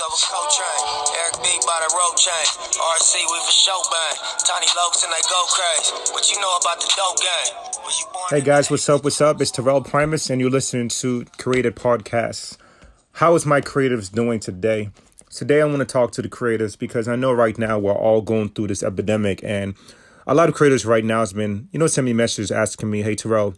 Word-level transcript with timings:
Double 0.00 0.16
coat 0.16 0.48
train, 0.56 1.14
Eric 1.20 1.34
B 1.44 1.60
by 1.66 1.78
the 1.84 1.94
rope 1.94 2.16
chain. 2.16 2.46
RC, 2.72 3.20
we 3.20 3.38
for 3.44 3.52
show 3.52 3.82
bang. 3.92 4.16
Tiny 4.46 4.64
Lokes 4.68 5.04
and 5.04 5.12
they 5.12 5.20
go 5.28 5.44
crazy. 5.52 6.12
What 6.14 6.30
you 6.32 6.40
know 6.40 6.56
about 6.56 6.80
the 6.80 6.90
dope 6.96 7.20
game? 7.20 8.30
Hey 8.30 8.40
guys, 8.40 8.70
what's 8.70 8.88
up? 8.88 9.04
What's 9.04 9.20
up? 9.20 9.42
It's 9.42 9.50
Terrell 9.50 9.82
Primus, 9.82 10.30
and 10.30 10.40
you're 10.40 10.48
listening 10.48 10.88
to 10.88 11.26
Creative 11.36 11.74
Podcasts. 11.74 12.56
How 13.12 13.34
is 13.34 13.44
my 13.44 13.60
creatives 13.60 14.10
doing 14.10 14.40
today? 14.40 14.88
Today, 15.28 15.60
I 15.60 15.66
want 15.66 15.80
to 15.80 15.84
talk 15.84 16.12
to 16.12 16.22
the 16.22 16.30
creatives 16.30 16.78
because 16.78 17.06
I 17.06 17.16
know 17.16 17.34
right 17.34 17.58
now 17.58 17.78
we're 17.78 17.92
all 17.92 18.22
going 18.22 18.48
through 18.48 18.68
this 18.68 18.82
epidemic, 18.82 19.44
and 19.44 19.74
a 20.26 20.34
lot 20.34 20.48
of 20.48 20.54
creators 20.54 20.86
right 20.86 21.04
now 21.04 21.20
has 21.20 21.34
been, 21.34 21.68
you 21.72 21.78
know, 21.78 21.86
sending 21.86 22.16
me 22.16 22.22
messages 22.22 22.50
asking 22.50 22.90
me, 22.90 23.02
"Hey 23.02 23.16
Terrell, 23.16 23.52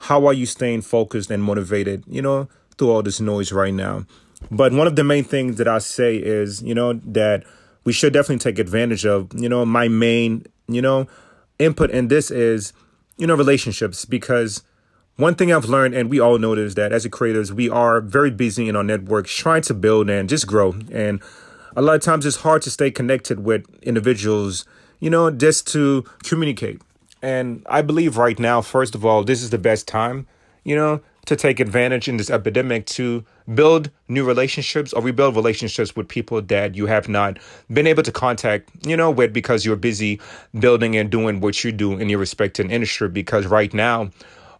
how 0.00 0.26
are 0.26 0.34
you 0.34 0.44
staying 0.44 0.80
focused 0.82 1.30
and 1.30 1.40
motivated?" 1.40 2.02
You 2.08 2.22
know, 2.22 2.48
through 2.76 2.90
all 2.90 3.04
this 3.04 3.20
noise 3.20 3.52
right 3.52 3.72
now. 3.72 4.06
But 4.50 4.72
one 4.72 4.86
of 4.86 4.96
the 4.96 5.04
main 5.04 5.24
things 5.24 5.56
that 5.56 5.68
I 5.68 5.78
say 5.78 6.16
is, 6.16 6.62
you 6.62 6.74
know, 6.74 6.94
that 6.94 7.44
we 7.84 7.92
should 7.92 8.12
definitely 8.12 8.38
take 8.38 8.58
advantage 8.58 9.04
of. 9.04 9.28
You 9.34 9.48
know, 9.48 9.64
my 9.64 9.88
main, 9.88 10.46
you 10.68 10.82
know, 10.82 11.06
input 11.58 11.90
in 11.90 12.08
this 12.08 12.30
is, 12.30 12.72
you 13.16 13.26
know, 13.26 13.34
relationships 13.34 14.04
because 14.04 14.62
one 15.16 15.34
thing 15.34 15.52
I've 15.52 15.66
learned, 15.66 15.94
and 15.94 16.10
we 16.10 16.18
all 16.18 16.38
know 16.38 16.54
this, 16.54 16.74
that 16.74 16.92
as 16.92 17.06
creators, 17.06 17.52
we 17.52 17.70
are 17.70 18.00
very 18.00 18.30
busy 18.30 18.68
in 18.68 18.76
our 18.76 18.82
networks 18.82 19.32
trying 19.34 19.62
to 19.62 19.74
build 19.74 20.10
and 20.10 20.28
just 20.28 20.46
grow. 20.46 20.74
And 20.90 21.22
a 21.76 21.82
lot 21.82 21.94
of 21.94 22.02
times 22.02 22.26
it's 22.26 22.38
hard 22.38 22.62
to 22.62 22.70
stay 22.70 22.90
connected 22.90 23.44
with 23.44 23.66
individuals, 23.82 24.64
you 24.98 25.10
know, 25.10 25.30
just 25.30 25.68
to 25.72 26.04
communicate. 26.24 26.80
And 27.22 27.64
I 27.70 27.82
believe 27.82 28.16
right 28.16 28.38
now, 28.38 28.60
first 28.60 28.94
of 28.94 29.04
all, 29.04 29.24
this 29.24 29.42
is 29.42 29.50
the 29.50 29.58
best 29.58 29.86
time, 29.88 30.26
you 30.64 30.76
know, 30.76 31.00
to 31.26 31.36
take 31.36 31.60
advantage 31.60 32.08
in 32.08 32.16
this 32.16 32.30
epidemic 32.30 32.86
to 32.86 33.24
build 33.54 33.90
new 34.08 34.24
relationships 34.24 34.92
or 34.92 35.02
rebuild 35.02 35.34
relationships 35.34 35.96
with 35.96 36.08
people 36.08 36.42
that 36.42 36.74
you 36.74 36.86
have 36.86 37.08
not 37.08 37.38
been 37.72 37.86
able 37.86 38.02
to 38.02 38.12
contact, 38.12 38.70
you 38.86 38.96
know, 38.96 39.10
with 39.10 39.32
because 39.32 39.64
you're 39.64 39.76
busy 39.76 40.20
building 40.58 40.96
and 40.96 41.10
doing 41.10 41.40
what 41.40 41.64
you 41.64 41.72
do 41.72 41.92
in 41.98 42.08
your 42.08 42.18
respective 42.18 42.70
industry. 42.70 43.08
Because 43.08 43.46
right 43.46 43.72
now, 43.72 44.10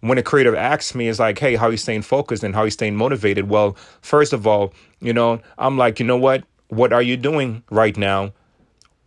when 0.00 0.18
a 0.18 0.22
creative 0.22 0.54
asks 0.54 0.94
me, 0.94 1.08
it's 1.08 1.18
like, 1.18 1.38
hey, 1.38 1.54
how 1.54 1.68
are 1.68 1.72
you 1.72 1.76
staying 1.76 2.02
focused 2.02 2.42
and 2.42 2.54
how 2.54 2.62
are 2.62 2.66
you 2.66 2.70
staying 2.70 2.96
motivated? 2.96 3.48
Well, 3.48 3.76
first 4.00 4.32
of 4.32 4.46
all, 4.46 4.72
you 5.00 5.12
know, 5.12 5.40
I'm 5.58 5.78
like, 5.78 5.98
you 5.98 6.06
know 6.06 6.16
what? 6.16 6.44
What 6.68 6.92
are 6.92 7.02
you 7.02 7.16
doing 7.16 7.62
right 7.70 7.96
now? 7.96 8.32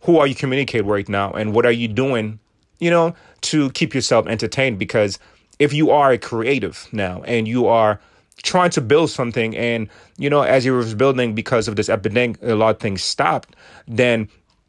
Who 0.02 0.18
are 0.18 0.26
you 0.26 0.34
communicating 0.34 0.86
right 0.86 1.08
now? 1.08 1.32
And 1.32 1.52
what 1.52 1.66
are 1.66 1.72
you 1.72 1.88
doing, 1.88 2.38
you 2.78 2.90
know, 2.90 3.14
to 3.42 3.70
keep 3.70 3.94
yourself 3.94 4.26
entertained? 4.26 4.78
Because 4.78 5.18
if 5.58 5.72
you 5.72 5.90
are 5.90 6.12
a 6.12 6.18
creative 6.18 6.88
now 6.92 7.22
and 7.22 7.48
you 7.48 7.66
are 7.66 8.00
trying 8.42 8.70
to 8.70 8.80
build 8.80 9.10
something 9.10 9.56
and 9.56 9.88
you 10.16 10.30
know 10.30 10.42
as 10.42 10.64
you 10.64 10.72
were 10.72 10.94
building 10.94 11.34
because 11.34 11.68
of 11.68 11.76
this 11.76 11.88
epidemic 11.88 12.38
a 12.42 12.54
lot 12.54 12.76
of 12.76 12.80
things 12.80 13.02
stopped 13.02 13.56
then 13.86 14.28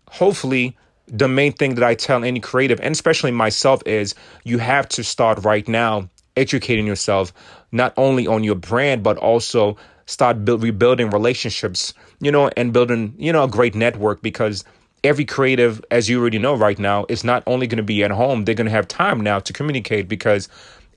hopefully 0.10 0.76
the 1.08 1.28
main 1.28 1.54
thing 1.54 1.76
that 1.76 1.84
i 1.84 1.94
tell 1.94 2.23
any 2.23 2.40
creative 2.40 2.80
and 2.82 2.94
especially 2.94 3.32
myself 3.32 3.82
is 3.86 4.16
you 4.44 4.58
have 4.58 4.88
to 4.90 5.04
start 5.04 5.44
right 5.44 5.67
now 5.67 6.08
educating 6.36 6.88
yourself 6.88 7.32
not 7.72 7.94
only 7.98 8.26
on 8.26 8.44
your 8.44 8.56
brand 8.56 9.04
but 9.04 9.17
also 9.17 9.78
start 10.08 10.44
build, 10.44 10.64
rebuilding 10.64 11.10
relationships 11.12 11.94
you 12.20 12.32
know 12.32 12.50
and 12.58 12.73
building 12.73 13.14
you 13.17 13.32
know 13.32 13.44
a 13.44 13.48
great 13.48 13.76
network 13.76 14.22
because 14.23 14.64
every 15.04 15.26
creative 15.26 15.84
as 15.92 16.10
you 16.10 16.20
already 16.20 16.40
know 16.40 16.56
right 16.56 16.80
now 16.80 17.06
is 17.08 17.23
not 17.23 17.44
only 17.45 17.67
going 17.67 17.78
to 17.78 17.84
be 17.84 18.04
at 18.04 18.12
home 18.12 18.45
they're 18.45 18.56
going 18.56 18.66
to 18.66 18.72
have 18.72 18.88
time 18.88 19.22
now 19.22 19.40
to 19.40 19.54
communicate 19.54 20.08
because 20.08 20.50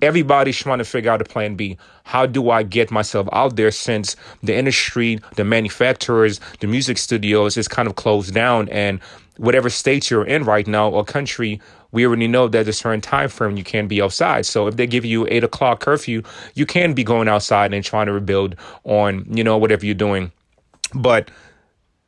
everybody's 0.02 0.58
trying 0.58 0.78
to 0.78 0.84
figure 0.84 1.10
out 1.10 1.22
a 1.22 1.24
plan 1.24 1.54
B. 1.54 1.78
How 2.04 2.26
do 2.26 2.50
I 2.50 2.64
get 2.64 2.90
myself 2.90 3.28
out 3.32 3.56
there 3.56 3.70
since 3.70 4.16
the 4.42 4.54
industry, 4.54 5.20
the 5.36 5.44
manufacturers, 5.44 6.40
the 6.60 6.66
music 6.66 6.98
studios 6.98 7.56
is 7.56 7.68
kind 7.68 7.88
of 7.88 7.94
closed 7.94 8.34
down 8.34 8.68
and 8.68 9.00
whatever 9.38 9.70
state 9.70 10.10
you're 10.10 10.26
in 10.26 10.44
right 10.44 10.66
now 10.66 10.90
or 10.90 11.04
country, 11.04 11.60
we 11.92 12.06
already 12.06 12.28
know 12.28 12.48
that 12.48 12.68
a 12.68 12.72
certain 12.72 13.00
time 13.00 13.28
frame 13.28 13.56
you 13.56 13.64
can't 13.64 13.88
be 13.88 14.02
outside. 14.02 14.44
So 14.46 14.66
if 14.66 14.76
they 14.76 14.86
give 14.86 15.04
you 15.04 15.26
eight 15.30 15.44
o'clock 15.44 15.80
curfew, 15.80 16.22
you 16.54 16.66
can 16.66 16.94
be 16.94 17.04
going 17.04 17.28
outside 17.28 17.72
and 17.72 17.84
trying 17.84 18.06
to 18.06 18.12
rebuild 18.12 18.56
on, 18.84 19.26
you 19.30 19.44
know, 19.44 19.56
whatever 19.56 19.86
you're 19.86 19.94
doing. 19.94 20.32
But 20.94 21.30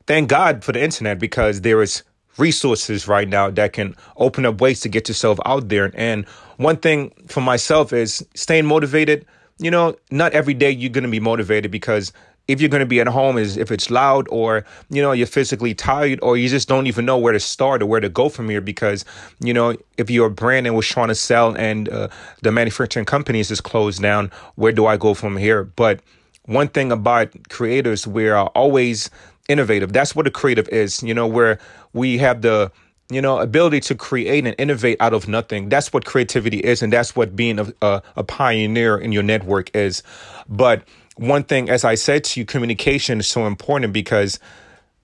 thank 0.06 0.28
God 0.28 0.64
for 0.64 0.72
the 0.72 0.82
internet 0.82 1.18
because 1.18 1.60
there 1.62 1.80
is 1.82 2.02
resources 2.38 3.06
right 3.08 3.28
now 3.28 3.50
that 3.50 3.72
can 3.72 3.94
open 4.16 4.46
up 4.46 4.60
ways 4.60 4.80
to 4.80 4.88
get 4.88 5.08
yourself 5.08 5.38
out 5.46 5.68
there. 5.68 5.90
And 5.94 6.26
one 6.56 6.76
thing 6.76 7.12
for 7.26 7.40
myself 7.40 7.92
is 7.92 8.26
staying 8.34 8.66
motivated. 8.66 9.26
You 9.58 9.70
know, 9.70 9.96
not 10.10 10.32
every 10.32 10.54
day 10.54 10.70
you're 10.70 10.90
going 10.90 11.04
to 11.04 11.10
be 11.10 11.20
motivated 11.20 11.70
because 11.70 12.12
if 12.46 12.60
you're 12.60 12.68
going 12.68 12.80
to 12.80 12.86
be 12.86 13.00
at 13.00 13.06
home 13.06 13.38
is 13.38 13.56
if 13.56 13.70
it's 13.70 13.90
loud 13.90 14.26
or 14.30 14.64
you 14.90 15.00
know 15.00 15.12
you're 15.12 15.26
physically 15.26 15.74
tired 15.74 16.18
or 16.22 16.36
you 16.36 16.48
just 16.48 16.68
don't 16.68 16.86
even 16.86 17.04
know 17.04 17.16
where 17.16 17.32
to 17.32 17.40
start 17.40 17.82
or 17.82 17.86
where 17.86 18.00
to 18.00 18.08
go 18.08 18.28
from 18.28 18.48
here 18.48 18.60
because 18.60 19.04
you 19.40 19.54
know 19.54 19.74
if 19.96 20.10
you're 20.10 20.26
a 20.26 20.30
brand 20.30 20.66
and 20.66 20.76
was 20.76 20.86
trying 20.86 21.08
to 21.08 21.14
sell 21.14 21.56
and 21.56 21.88
uh, 21.88 22.08
the 22.42 22.52
manufacturing 22.52 23.06
companies 23.06 23.50
is 23.50 23.60
closed 23.60 24.02
down 24.02 24.30
where 24.56 24.72
do 24.72 24.86
i 24.86 24.96
go 24.96 25.14
from 25.14 25.36
here 25.36 25.64
but 25.64 26.00
one 26.46 26.68
thing 26.68 26.92
about 26.92 27.30
creators 27.48 28.06
we're 28.06 28.36
always 28.36 29.08
innovative. 29.48 29.92
That's 29.92 30.14
what 30.14 30.26
a 30.26 30.30
creative 30.30 30.68
is, 30.68 31.02
you 31.02 31.14
know, 31.14 31.26
where 31.26 31.58
we 31.92 32.18
have 32.18 32.42
the 32.42 32.72
you 33.10 33.20
know 33.20 33.38
ability 33.38 33.80
to 33.80 33.94
create 33.94 34.46
and 34.46 34.54
innovate 34.58 34.96
out 35.00 35.12
of 35.12 35.28
nothing. 35.28 35.68
That's 35.68 35.92
what 35.92 36.04
creativity 36.04 36.58
is 36.58 36.82
and 36.82 36.92
that's 36.92 37.14
what 37.14 37.36
being 37.36 37.58
a, 37.58 37.72
a, 37.82 38.02
a, 38.16 38.24
pioneer 38.24 38.96
in 38.96 39.12
your 39.12 39.22
network 39.22 39.74
is. 39.76 40.02
But 40.48 40.82
one 41.16 41.44
thing 41.44 41.70
as 41.70 41.84
i 41.84 41.94
said 41.94 42.24
to 42.24 42.40
you 42.40 42.46
communication 42.46 43.20
is 43.20 43.28
so 43.28 43.46
important 43.46 43.92
because 43.92 44.40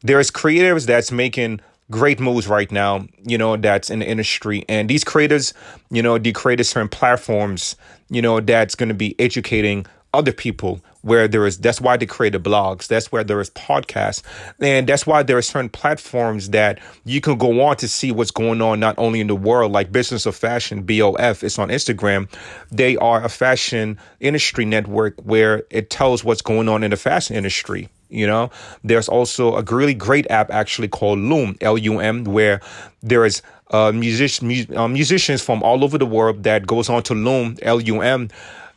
there's 0.03 0.29
creatives 0.29 0.85
that's 0.85 1.13
making 1.13 1.61
great 1.89 2.19
moves 2.19 2.49
right 2.49 2.73
now 2.73 3.07
you 3.25 3.39
know 3.39 3.57
that's 3.57 3.91
in 3.91 4.01
the 4.01 4.09
industry. 4.09 4.65
And 4.69 4.89
these 4.89 5.05
creators 5.05 5.55
you 5.91 6.03
know 6.03 6.19
they 6.19 6.33
created 6.33 6.65
certain 6.65 6.89
platforms 6.89 7.77
you 8.09 8.23
know 8.23 8.41
that's 8.41 8.75
going 8.75 8.89
to 8.89 8.95
be 8.95 9.15
educating 9.21 9.87
other 10.13 10.33
people 10.33 10.81
where 11.03 11.29
there 11.29 11.47
is 11.47 11.59
that's 11.59 11.81
why 11.81 11.97
they 11.97 12.07
created 12.07 12.43
blogs. 12.43 12.87
That's 12.87 13.11
where 13.11 13.25
there 13.25 13.41
is 13.41 13.51
podcasts. 13.51 14.23
And 14.61 14.87
that's 14.87 15.07
why 15.07 15.23
there 15.23 15.39
are 15.39 15.43
certain 15.43 15.71
platforms 15.71 16.51
that 16.51 16.79
you 17.05 17.21
can 17.21 17.39
go 17.39 17.63
on 17.63 17.77
to 17.77 17.89
see 17.89 18.13
what's 18.13 18.31
going 18.31 18.61
on 18.61 18.81
not 18.81 18.97
only 18.99 19.21
in 19.21 19.27
the 19.27 19.37
world 19.37 19.73
like 19.73 19.93
business 19.93 20.27
of 20.27 20.37
fashion 20.37 20.85
bof 20.85 21.43
it's 21.43 21.59
on 21.59 21.69
instagram. 21.69 22.29
They 22.71 22.97
are 22.97 23.25
a 23.25 23.29
fashion 23.29 23.99
industry 24.21 24.65
network 24.65 25.15
where 25.23 25.65
it 25.71 25.91
tells 25.91 26.25
what's 26.25 26.43
going 26.43 26.69
on 26.69 26.83
in 26.83 26.91
the 26.91 26.97
fashion 26.97 27.37
industry 27.37 27.89
you 28.11 28.27
know? 28.27 28.51
There's 28.83 29.09
also 29.09 29.55
a 29.55 29.63
really 29.63 29.95
great 29.95 30.29
app 30.31 30.51
actually 30.51 30.89
called 30.89 31.21
loom 31.21 31.57
l-u-m 31.61 32.25
where 32.25 32.61
there 33.03 33.25
is 33.25 33.41
uh, 33.71 33.93
music, 33.93 34.43
mu- 34.43 34.77
uh, 34.77 34.89
musicians 34.89 35.41
from 35.43 35.63
all 35.63 35.85
over 35.85 35.97
the 35.97 36.07
world 36.07 36.43
that 36.43 36.67
goes 36.67 36.89
on 36.89 37.05
to 37.05 37.15
loom 37.15 37.57
l-u-m 37.63 38.29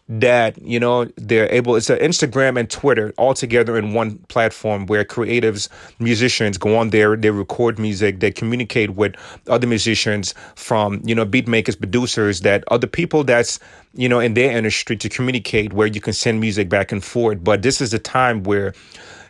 that 0.09 0.61
you 0.61 0.79
know 0.79 1.05
they're 1.15 1.49
able 1.51 1.77
it's 1.77 1.89
an 1.89 1.97
instagram 1.99 2.59
and 2.59 2.69
twitter 2.69 3.13
all 3.17 3.33
together 3.33 3.77
in 3.77 3.93
one 3.93 4.17
platform 4.27 4.85
where 4.87 5.05
creatives 5.05 5.69
musicians 5.97 6.57
go 6.57 6.75
on 6.77 6.89
there 6.89 7.15
they 7.15 7.31
record 7.31 7.79
music 7.79 8.19
they 8.19 8.29
communicate 8.29 8.89
with 8.91 9.15
other 9.47 9.65
musicians 9.65 10.33
from 10.55 11.01
you 11.05 11.15
know 11.15 11.23
beat 11.23 11.47
makers 11.47 11.77
producers 11.77 12.41
that 12.41 12.65
other 12.67 12.87
people 12.87 13.23
that's 13.23 13.59
you 13.93 14.09
know 14.09 14.19
in 14.19 14.33
their 14.33 14.55
industry 14.55 14.95
to 14.97 15.09
communicate 15.09 15.73
where 15.73 15.87
you 15.87 16.01
can 16.01 16.13
send 16.13 16.39
music 16.39 16.69
back 16.69 16.91
and 16.91 17.03
forth. 17.03 17.43
But 17.43 17.61
this 17.61 17.81
is 17.81 17.93
a 17.93 17.99
time 17.99 18.43
where 18.43 18.73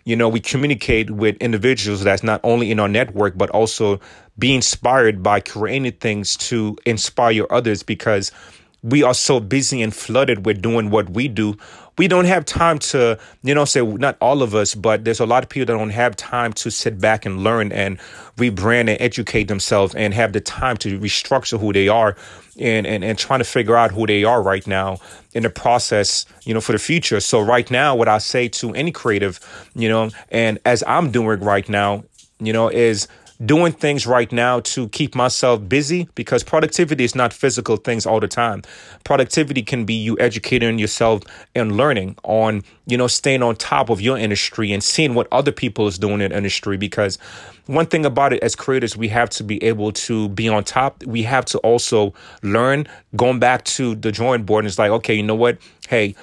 you 0.06 0.16
know 0.16 0.30
we 0.30 0.40
communicate 0.40 1.12
with 1.12 1.36
individuals 1.38 2.04
that's 2.04 2.24
not 2.24 2.42
only 2.44 2.72
in 2.72 2.80
our 2.80 2.90
network 2.90 3.38
but 3.38 3.50
also 3.52 4.00
be 4.38 4.56
inspired 4.56 5.22
by 5.22 5.40
creating 5.40 5.92
things 5.94 6.36
to 6.38 6.78
inspire 6.86 7.46
others 7.50 7.84
because 7.84 8.32
we 8.84 9.02
are 9.02 9.14
so 9.14 9.40
busy 9.40 9.82
and 9.82 9.96
flooded 9.96 10.46
with 10.46 10.62
doing 10.62 10.90
what 10.90 11.10
we 11.10 11.28
do 11.28 11.58
we 11.98 12.08
don't 12.08 12.26
have 12.26 12.44
time 12.46 12.80
to 12.80 13.18
you 13.44 13.54
know 13.54 13.66
say 13.66 13.82
not 13.82 14.18
all 14.20 14.42
of 14.42 14.56
us 14.56 14.76
but 14.76 15.06
there's 15.06 15.20
a 15.20 15.26
lot 15.26 15.44
of 15.44 15.50
people 15.50 15.66
that 15.66 15.78
don't 15.78 15.90
have 15.92 16.16
time 16.16 16.52
to 16.54 16.70
sit 16.72 17.00
back 17.00 17.26
and 17.26 17.44
learn 17.44 17.72
and 17.72 17.98
rebrand 18.38 18.90
and 18.90 18.98
educate 19.00 19.48
themselves 19.48 19.94
and 19.96 20.14
have 20.14 20.34
the 20.34 20.42
time 20.42 20.76
to 20.78 21.00
restructure 21.00 21.60
who 21.60 21.72
they 21.72 21.88
are 21.88 22.16
and, 22.60 22.86
and 22.86 23.04
and 23.04 23.18
trying 23.18 23.40
to 23.40 23.46
figure 23.46 23.76
out 23.76 23.92
who 23.92 24.06
they 24.06 24.24
are 24.24 24.42
right 24.42 24.68
now 24.68 24.98
in 25.34 25.44
the 25.44 25.50
process 25.50 26.26
you 26.44 26.54
know 26.54 26.62
for 26.62 26.72
the 26.72 26.80
future. 26.80 27.20
So 27.20 27.40
right 27.42 27.70
now 27.70 27.96
what 27.96 28.08
i 28.08 28.18
say 28.18 28.48
to 28.50 28.74
any 28.74 28.92
creative 28.92 29.40
you 29.76 29.90
know 29.90 30.10
and 30.30 30.60
as 30.66 30.84
i'm 30.88 31.12
doing 31.12 31.40
right 31.40 31.68
now 31.70 32.04
you 32.40 32.54
know 32.54 32.70
is 32.70 33.08
doing 33.46 33.72
things 33.72 34.06
right 34.06 34.32
now 34.32 34.60
to 34.62 34.88
keep 34.90 35.16
myself 35.16 35.68
busy 35.68 36.08
because 36.16 36.44
productivity 36.44 37.04
is 37.04 37.16
not 37.16 37.34
physical 37.34 37.78
things 37.78 38.06
all 38.06 38.20
the 38.20 38.28
time. 38.28 38.62
Productivity 39.04 39.64
can 39.64 39.86
be 39.86 39.94
you 39.94 40.18
educating 40.20 40.80
yourself 40.80 41.24
and 41.56 41.76
learning 41.76 42.16
on, 42.24 42.64
you 42.86 42.98
know, 42.98 43.08
staying 43.08 43.44
on 43.44 43.56
top 43.56 43.90
of 43.90 44.02
your 44.02 44.18
industry 44.18 44.72
and 44.72 44.84
seeing 44.84 45.14
what 45.14 45.28
other 45.32 45.52
people 45.52 45.88
is 45.88 45.98
doing 45.98 46.22
in 46.22 46.32
industry 46.32 46.78
because 46.78 47.18
one 47.66 47.86
thing 47.86 48.06
about 48.06 48.34
it 48.34 48.44
as 48.44 48.56
creators, 48.56 48.98
we 48.98 49.08
have 49.10 49.30
to 49.32 49.44
be 49.44 49.64
able 49.64 49.94
to 49.94 50.28
be 50.30 50.50
on 50.50 50.64
top. 50.64 51.04
We 51.06 51.24
have 51.24 51.46
to 51.46 51.60
also 51.60 52.14
learn 52.42 52.88
going 53.16 53.40
back 53.40 53.64
to 53.66 53.96
the 53.96 54.12
drawing 54.12 54.44
board. 54.44 54.66
And 54.66 54.70
it's 54.70 54.78
like, 54.78 54.92
okay, 54.92 55.14
you 55.14 55.24
know 55.24 55.36
what? 55.36 55.58
Hey, 55.88 56.16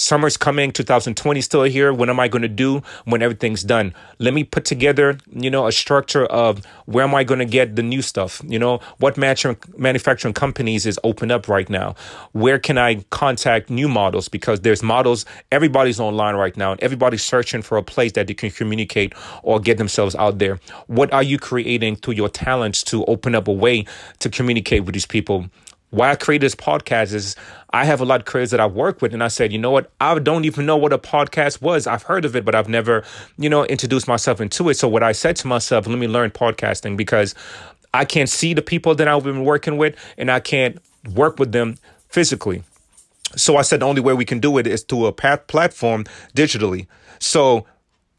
summer's 0.00 0.36
coming 0.36 0.72
2020 0.72 1.40
still 1.40 1.62
here. 1.64 1.92
What 1.92 2.08
am 2.08 2.18
i 2.18 2.28
going 2.28 2.42
to 2.42 2.48
do 2.48 2.82
when 3.04 3.22
everything's 3.22 3.62
done? 3.62 3.94
Let 4.18 4.34
me 4.34 4.44
put 4.44 4.64
together 4.64 5.18
you 5.30 5.50
know 5.50 5.66
a 5.66 5.72
structure 5.72 6.26
of 6.26 6.64
where 6.86 7.04
am 7.04 7.14
i 7.14 7.24
going 7.24 7.38
to 7.38 7.44
get 7.44 7.76
the 7.76 7.82
new 7.82 8.02
stuff? 8.02 8.42
You 8.46 8.58
know 8.58 8.80
what 8.98 9.16
manufacturing 9.16 10.34
companies 10.34 10.86
is 10.86 10.98
open 11.04 11.30
up 11.30 11.48
right 11.48 11.68
now? 11.68 11.94
Where 12.32 12.58
can 12.58 12.78
i 12.78 12.96
contact 13.10 13.70
new 13.70 13.88
models? 13.88 14.28
Because 14.28 14.60
there's 14.60 14.82
models 14.82 15.24
everybody's 15.52 16.00
online 16.00 16.34
right 16.36 16.56
now 16.56 16.72
and 16.72 16.82
everybody's 16.82 17.22
searching 17.22 17.62
for 17.62 17.76
a 17.76 17.82
place 17.82 18.12
that 18.12 18.26
they 18.26 18.34
can 18.34 18.50
communicate 18.50 19.12
or 19.42 19.60
get 19.60 19.78
themselves 19.78 20.14
out 20.16 20.38
there. 20.38 20.58
What 20.86 21.12
are 21.12 21.22
you 21.22 21.38
creating 21.38 21.96
through 21.96 22.14
your 22.14 22.28
talents 22.28 22.82
to 22.84 23.04
open 23.04 23.34
up 23.34 23.48
a 23.48 23.52
way 23.52 23.84
to 24.20 24.30
communicate 24.30 24.84
with 24.84 24.94
these 24.94 25.06
people 25.06 25.50
why 25.90 26.10
I 26.10 26.14
created 26.14 26.44
this 26.44 26.54
podcast 26.54 27.12
is 27.12 27.36
I 27.70 27.84
have 27.84 28.00
a 28.00 28.04
lot 28.04 28.20
of 28.20 28.26
creators 28.26 28.50
that 28.52 28.60
I 28.60 28.66
work 28.66 29.02
with, 29.02 29.12
and 29.12 29.22
I 29.22 29.28
said, 29.28 29.52
you 29.52 29.58
know 29.58 29.70
what? 29.70 29.90
I 30.00 30.18
don't 30.18 30.44
even 30.44 30.66
know 30.66 30.76
what 30.76 30.92
a 30.92 30.98
podcast 30.98 31.60
was. 31.60 31.86
I've 31.86 32.04
heard 32.04 32.24
of 32.24 32.36
it, 32.36 32.44
but 32.44 32.54
I've 32.54 32.68
never, 32.68 33.04
you 33.38 33.48
know, 33.48 33.64
introduced 33.64 34.06
myself 34.06 34.40
into 34.40 34.68
it. 34.68 34.74
So 34.74 34.88
what 34.88 35.02
I 35.02 35.12
said 35.12 35.36
to 35.36 35.48
myself, 35.48 35.86
let 35.86 35.98
me 35.98 36.06
learn 36.06 36.30
podcasting 36.30 36.96
because 36.96 37.34
I 37.92 38.04
can't 38.04 38.28
see 38.28 38.54
the 38.54 38.62
people 38.62 38.94
that 38.94 39.08
I've 39.08 39.24
been 39.24 39.44
working 39.44 39.76
with, 39.76 39.96
and 40.16 40.30
I 40.30 40.40
can't 40.40 40.78
work 41.14 41.38
with 41.38 41.52
them 41.52 41.76
physically. 42.08 42.62
So 43.36 43.56
I 43.56 43.62
said 43.62 43.80
the 43.80 43.86
only 43.86 44.00
way 44.00 44.12
we 44.12 44.24
can 44.24 44.40
do 44.40 44.58
it 44.58 44.66
is 44.66 44.82
through 44.82 45.06
a 45.06 45.12
platform 45.12 46.04
digitally. 46.34 46.86
So 47.18 47.66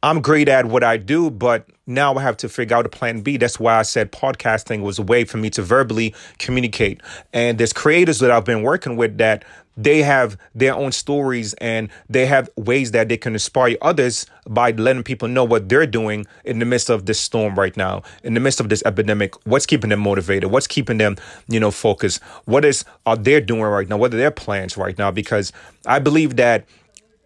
I'm 0.04 0.22
great 0.22 0.50
at 0.50 0.66
what 0.66 0.84
I 0.84 0.98
do, 0.98 1.30
but 1.30 1.70
now 1.86 2.16
I 2.16 2.24
have 2.24 2.36
to 2.38 2.50
figure 2.50 2.76
out 2.76 2.88
a 2.88 2.90
plan 2.90 3.22
B. 3.22 3.38
That's 3.38 3.60
why 3.60 3.78
I 3.78 3.84
said 3.84 4.12
podcasting 4.12 4.82
was 4.82 4.98
a 4.98 5.04
way 5.04 5.26
for 5.26 5.38
me 5.38 5.52
to 5.52 5.62
verbally 5.62 6.16
communicate. 6.40 7.02
And 7.34 7.60
there's 7.60 7.72
creators 7.72 8.18
that 8.20 8.32
I've 8.32 8.46
been 8.46 8.64
working 8.64 8.96
with 8.96 9.20
that 9.20 9.46
they 9.78 10.02
have 10.02 10.38
their 10.56 10.74
own 10.74 10.92
stories 10.92 11.54
and 11.56 11.90
they 12.10 12.26
have 12.26 12.50
ways 12.58 12.92
that 12.92 13.10
they 13.10 13.18
can 13.18 13.34
inspire 13.34 13.78
others 13.82 14.26
by 14.48 14.72
letting 14.72 15.04
people 15.04 15.28
know 15.28 15.44
what 15.44 15.70
they're 15.70 15.86
doing 15.86 16.26
in 16.44 16.60
the 16.60 16.66
midst 16.66 16.90
of 16.90 17.06
this 17.06 17.20
storm 17.20 17.56
right 17.56 17.78
now, 17.78 18.02
in 18.24 18.34
the 18.34 18.40
midst 18.40 18.60
of 18.60 18.70
this 18.70 18.82
epidemic. 18.86 19.36
What's 19.46 19.66
keeping 19.66 19.92
them 19.92 20.00
motivated? 20.00 20.52
What's 20.52 20.68
keeping 20.68 20.98
them, 20.98 21.16
you 21.48 21.60
know, 21.60 21.72
focused? 21.72 22.22
What 22.46 22.66
is 22.66 22.84
are 23.06 23.16
they 23.16 23.40
doing 23.40 23.62
right 23.62 23.88
now? 23.88 23.98
What 23.98 24.14
are 24.14 24.18
their 24.18 24.32
plans 24.32 24.78
right 24.78 24.98
now? 24.98 25.12
Because 25.12 25.54
I 25.86 26.00
believe 26.00 26.38
that 26.38 26.66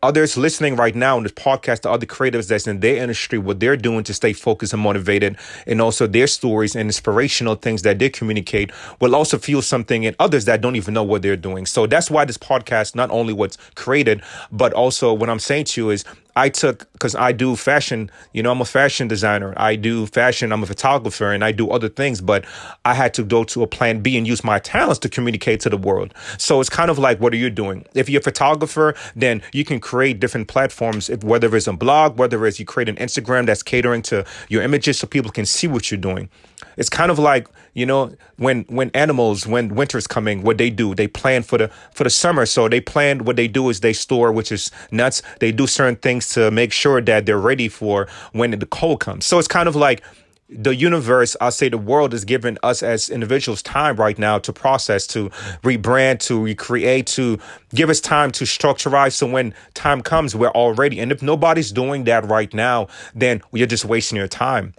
others 0.05 0.37
listening 0.37 0.75
right 0.75 0.93
now 0.95 1.17
in 1.17 1.23
this 1.23 1.31
podcast, 1.31 1.81
the 1.81 1.89
other 1.89 2.05
creatives 2.05 2.47
that's 2.47 2.67
in 2.67 2.79
their 2.79 2.97
industry, 2.97 3.39
what 3.39 3.59
they're 3.59 3.75
doing 3.75 4.03
to 4.03 4.13
stay 4.13 4.33
focused 4.33 4.71
and 4.71 4.81
motivated, 4.81 5.35
and 5.65 5.81
also 5.81 6.05
their 6.05 6.27
stories 6.27 6.75
and 6.75 6.87
inspirational 6.87 7.55
things 7.55 7.81
that 7.81 7.97
they 7.97 8.09
communicate 8.09 8.71
will 9.01 9.15
also 9.15 9.37
feel 9.39 9.61
something 9.61 10.03
in 10.03 10.15
others 10.19 10.45
that 10.45 10.61
don't 10.61 10.75
even 10.75 10.93
know 10.93 11.03
what 11.03 11.23
they're 11.23 11.35
doing. 11.35 11.65
So 11.65 11.87
that's 11.87 12.11
why 12.11 12.23
this 12.23 12.37
podcast 12.37 12.93
not 12.95 13.09
only 13.09 13.33
what's 13.33 13.57
created, 13.73 14.21
but 14.51 14.73
also 14.73 15.11
what 15.11 15.29
I'm 15.29 15.39
saying 15.39 15.65
to 15.65 15.81
you 15.81 15.89
is 15.89 16.05
I 16.35 16.49
took 16.49 16.91
because 16.93 17.15
I 17.15 17.31
do 17.31 17.55
fashion, 17.55 18.11
you 18.33 18.43
know, 18.43 18.51
I'm 18.51 18.61
a 18.61 18.65
fashion 18.65 19.07
designer. 19.07 19.53
I 19.57 19.75
do 19.75 20.05
fashion, 20.05 20.51
I'm 20.51 20.63
a 20.63 20.65
photographer, 20.65 21.31
and 21.31 21.43
I 21.43 21.51
do 21.51 21.69
other 21.69 21.87
things, 21.87 22.19
but 22.19 22.45
I 22.83 22.93
had 22.93 23.13
to 23.15 23.23
go 23.23 23.43
to 23.45 23.63
a 23.63 23.67
plan 23.67 24.01
B 24.01 24.17
and 24.17 24.27
use 24.27 24.43
my 24.43 24.59
talents 24.59 24.99
to 24.99 25.09
communicate 25.09 25.61
to 25.61 25.69
the 25.69 25.77
world. 25.77 26.13
So 26.37 26.59
it's 26.59 26.69
kind 26.69 26.89
of 26.89 26.99
like, 26.99 27.19
what 27.19 27.33
are 27.33 27.37
you 27.37 27.49
doing? 27.49 27.85
If 27.93 28.09
you're 28.09 28.19
a 28.19 28.23
photographer, 28.23 28.95
then 29.15 29.41
you 29.53 29.63
can 29.63 29.79
create 29.79 30.19
different 30.19 30.47
platforms, 30.47 31.09
if, 31.09 31.23
whether 31.23 31.55
it's 31.55 31.67
a 31.67 31.73
blog, 31.73 32.17
whether 32.17 32.45
it's 32.45 32.59
you 32.59 32.65
create 32.65 32.89
an 32.89 32.97
Instagram 32.97 33.45
that's 33.45 33.63
catering 33.63 34.01
to 34.03 34.25
your 34.49 34.61
images 34.61 34.99
so 34.99 35.07
people 35.07 35.31
can 35.31 35.45
see 35.45 35.67
what 35.67 35.89
you're 35.89 35.99
doing. 35.99 36.29
It's 36.77 36.89
kind 36.89 37.11
of 37.11 37.19
like 37.19 37.47
you 37.73 37.85
know 37.85 38.13
when 38.37 38.63
when 38.63 38.89
animals 38.93 39.45
when 39.47 39.75
winter's 39.75 40.07
coming, 40.07 40.43
what 40.43 40.57
they 40.57 40.69
do 40.69 40.95
they 40.95 41.07
plan 41.07 41.43
for 41.43 41.57
the 41.57 41.69
for 41.93 42.03
the 42.03 42.09
summer. 42.09 42.45
So 42.45 42.67
they 42.69 42.81
plan 42.81 43.25
what 43.25 43.35
they 43.35 43.47
do 43.47 43.69
is 43.69 43.79
they 43.79 43.93
store, 43.93 44.31
which 44.31 44.51
is 44.51 44.71
nuts. 44.91 45.21
They 45.39 45.51
do 45.51 45.67
certain 45.67 45.95
things 45.95 46.29
to 46.29 46.51
make 46.51 46.71
sure 46.71 47.01
that 47.01 47.25
they're 47.25 47.39
ready 47.39 47.69
for 47.69 48.07
when 48.33 48.51
the 48.51 48.65
cold 48.65 48.99
comes. 48.99 49.25
So 49.25 49.39
it's 49.39 49.47
kind 49.47 49.67
of 49.67 49.75
like 49.75 50.03
the 50.47 50.75
universe, 50.75 51.35
I 51.41 51.49
say 51.49 51.69
the 51.69 51.77
world 51.77 52.13
is 52.13 52.23
giving 52.23 52.57
us 52.61 52.83
as 52.83 53.09
individuals 53.09 53.63
time 53.63 53.95
right 53.95 54.17
now 54.17 54.37
to 54.39 54.53
process, 54.53 55.07
to 55.07 55.29
rebrand, 55.63 56.19
to 56.27 56.43
recreate, 56.43 57.07
to 57.07 57.39
give 57.73 57.89
us 57.89 57.99
time 57.99 58.31
to 58.31 58.43
structureize. 58.43 59.13
So 59.13 59.27
when 59.27 59.55
time 59.73 60.01
comes, 60.01 60.35
we're 60.35 60.49
all 60.49 60.73
ready. 60.73 60.99
And 60.99 61.11
if 61.11 61.23
nobody's 61.23 61.71
doing 61.71 62.03
that 62.03 62.25
right 62.25 62.53
now, 62.53 62.87
then 63.15 63.41
you're 63.53 63.67
just 63.67 63.85
wasting 63.85 64.17
your 64.17 64.27
time 64.27 64.73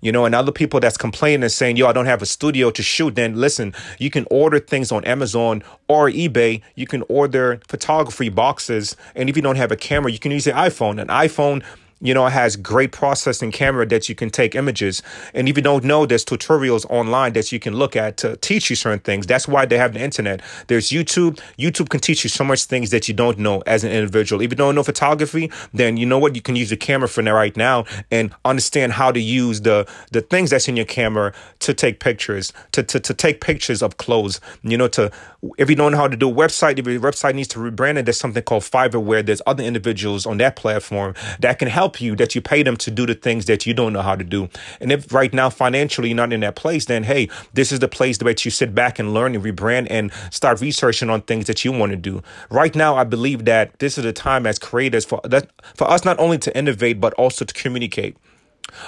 you 0.00 0.12
know, 0.12 0.24
and 0.24 0.34
other 0.34 0.52
people 0.52 0.80
that's 0.80 0.96
complaining 0.96 1.42
and 1.42 1.52
saying, 1.52 1.76
yo, 1.76 1.86
I 1.86 1.92
don't 1.92 2.06
have 2.06 2.22
a 2.22 2.26
studio 2.26 2.70
to 2.70 2.82
shoot, 2.82 3.14
then 3.14 3.34
listen, 3.36 3.74
you 3.98 4.10
can 4.10 4.26
order 4.30 4.58
things 4.58 4.92
on 4.92 5.04
Amazon 5.04 5.62
or 5.88 6.08
eBay. 6.08 6.62
You 6.74 6.86
can 6.86 7.02
order 7.08 7.60
photography 7.68 8.28
boxes. 8.28 8.96
And 9.14 9.28
if 9.28 9.36
you 9.36 9.42
don't 9.42 9.56
have 9.56 9.72
a 9.72 9.76
camera, 9.76 10.10
you 10.10 10.18
can 10.18 10.32
use 10.32 10.46
an 10.46 10.54
iPhone. 10.54 11.00
An 11.00 11.08
iPhone 11.08 11.64
you 12.00 12.14
know, 12.14 12.26
it 12.26 12.30
has 12.30 12.56
great 12.56 12.92
processing 12.92 13.52
camera 13.52 13.86
that 13.86 14.08
you 14.08 14.14
can 14.14 14.30
take 14.30 14.54
images. 14.54 15.02
And 15.34 15.48
if 15.48 15.56
you 15.56 15.62
don't 15.62 15.84
know, 15.84 16.06
there's 16.06 16.24
tutorials 16.24 16.86
online 16.88 17.34
that 17.34 17.52
you 17.52 17.60
can 17.60 17.74
look 17.74 17.94
at 17.94 18.16
to 18.18 18.36
teach 18.38 18.70
you 18.70 18.76
certain 18.76 19.00
things. 19.00 19.26
That's 19.26 19.46
why 19.46 19.66
they 19.66 19.76
have 19.76 19.92
the 19.92 20.00
internet. 20.00 20.40
There's 20.68 20.90
YouTube. 20.90 21.40
YouTube 21.58 21.90
can 21.90 22.00
teach 22.00 22.24
you 22.24 22.30
so 22.30 22.42
much 22.42 22.64
things 22.64 22.90
that 22.90 23.06
you 23.06 23.14
don't 23.14 23.38
know 23.38 23.62
as 23.66 23.84
an 23.84 23.92
individual. 23.92 24.40
If 24.40 24.50
you 24.50 24.56
don't 24.56 24.74
know 24.74 24.82
photography, 24.82 25.50
then 25.74 25.96
you 25.98 26.06
know 26.06 26.18
what? 26.18 26.34
You 26.34 26.42
can 26.42 26.56
use 26.56 26.70
your 26.70 26.78
camera 26.78 27.08
for 27.08 27.22
now 27.22 27.34
right 27.34 27.56
now 27.56 27.84
and 28.10 28.34
understand 28.44 28.92
how 28.92 29.12
to 29.12 29.20
use 29.20 29.60
the 29.60 29.86
the 30.10 30.22
things 30.22 30.50
that's 30.50 30.68
in 30.68 30.76
your 30.76 30.86
camera 30.86 31.32
to 31.60 31.74
take 31.74 32.00
pictures, 32.00 32.52
to 32.72 32.82
to, 32.82 32.98
to 33.00 33.12
take 33.12 33.40
pictures 33.40 33.82
of 33.82 33.98
clothes. 33.98 34.40
You 34.62 34.78
know, 34.78 34.88
to 34.88 35.10
if 35.56 35.70
you 35.70 35.76
don't 35.76 35.92
know 35.92 35.98
how 35.98 36.08
to 36.08 36.16
do 36.16 36.30
a 36.30 36.32
website, 36.32 36.78
if 36.78 36.86
your 36.86 37.00
website 37.00 37.34
needs 37.34 37.48
to 37.48 37.58
rebrand 37.58 37.96
it, 37.96 38.04
there's 38.04 38.18
something 38.18 38.42
called 38.42 38.62
Fiverr 38.62 39.02
where 39.02 39.22
there's 39.22 39.40
other 39.46 39.64
individuals 39.64 40.26
on 40.26 40.36
that 40.38 40.56
platform 40.56 41.14
that 41.38 41.58
can 41.58 41.68
help 41.68 42.00
you, 42.00 42.14
that 42.16 42.34
you 42.34 42.42
pay 42.42 42.62
them 42.62 42.76
to 42.76 42.90
do 42.90 43.06
the 43.06 43.14
things 43.14 43.46
that 43.46 43.66
you 43.66 43.72
don't 43.72 43.92
know 43.92 44.02
how 44.02 44.14
to 44.14 44.24
do. 44.24 44.48
And 44.80 44.92
if 44.92 45.12
right 45.12 45.32
now 45.32 45.48
financially 45.48 46.08
you're 46.08 46.16
not 46.16 46.32
in 46.32 46.40
that 46.40 46.56
place, 46.56 46.84
then 46.84 47.04
hey, 47.04 47.28
this 47.54 47.72
is 47.72 47.78
the 47.78 47.88
place 47.88 48.18
that 48.18 48.44
you 48.44 48.50
sit 48.50 48.74
back 48.74 48.98
and 48.98 49.14
learn 49.14 49.34
and 49.34 49.42
rebrand 49.42 49.86
and 49.90 50.12
start 50.30 50.60
researching 50.60 51.08
on 51.08 51.22
things 51.22 51.46
that 51.46 51.64
you 51.64 51.72
want 51.72 51.92
to 51.92 51.96
do. 51.96 52.22
Right 52.50 52.74
now, 52.74 52.96
I 52.96 53.04
believe 53.04 53.46
that 53.46 53.78
this 53.78 53.96
is 53.96 54.04
a 54.04 54.12
time 54.12 54.46
as 54.46 54.58
creators 54.58 55.04
for 55.04 55.20
that 55.24 55.48
for 55.74 55.90
us 55.90 56.04
not 56.04 56.18
only 56.18 56.38
to 56.38 56.56
innovate 56.56 57.00
but 57.00 57.14
also 57.14 57.44
to 57.44 57.54
communicate 57.54 58.16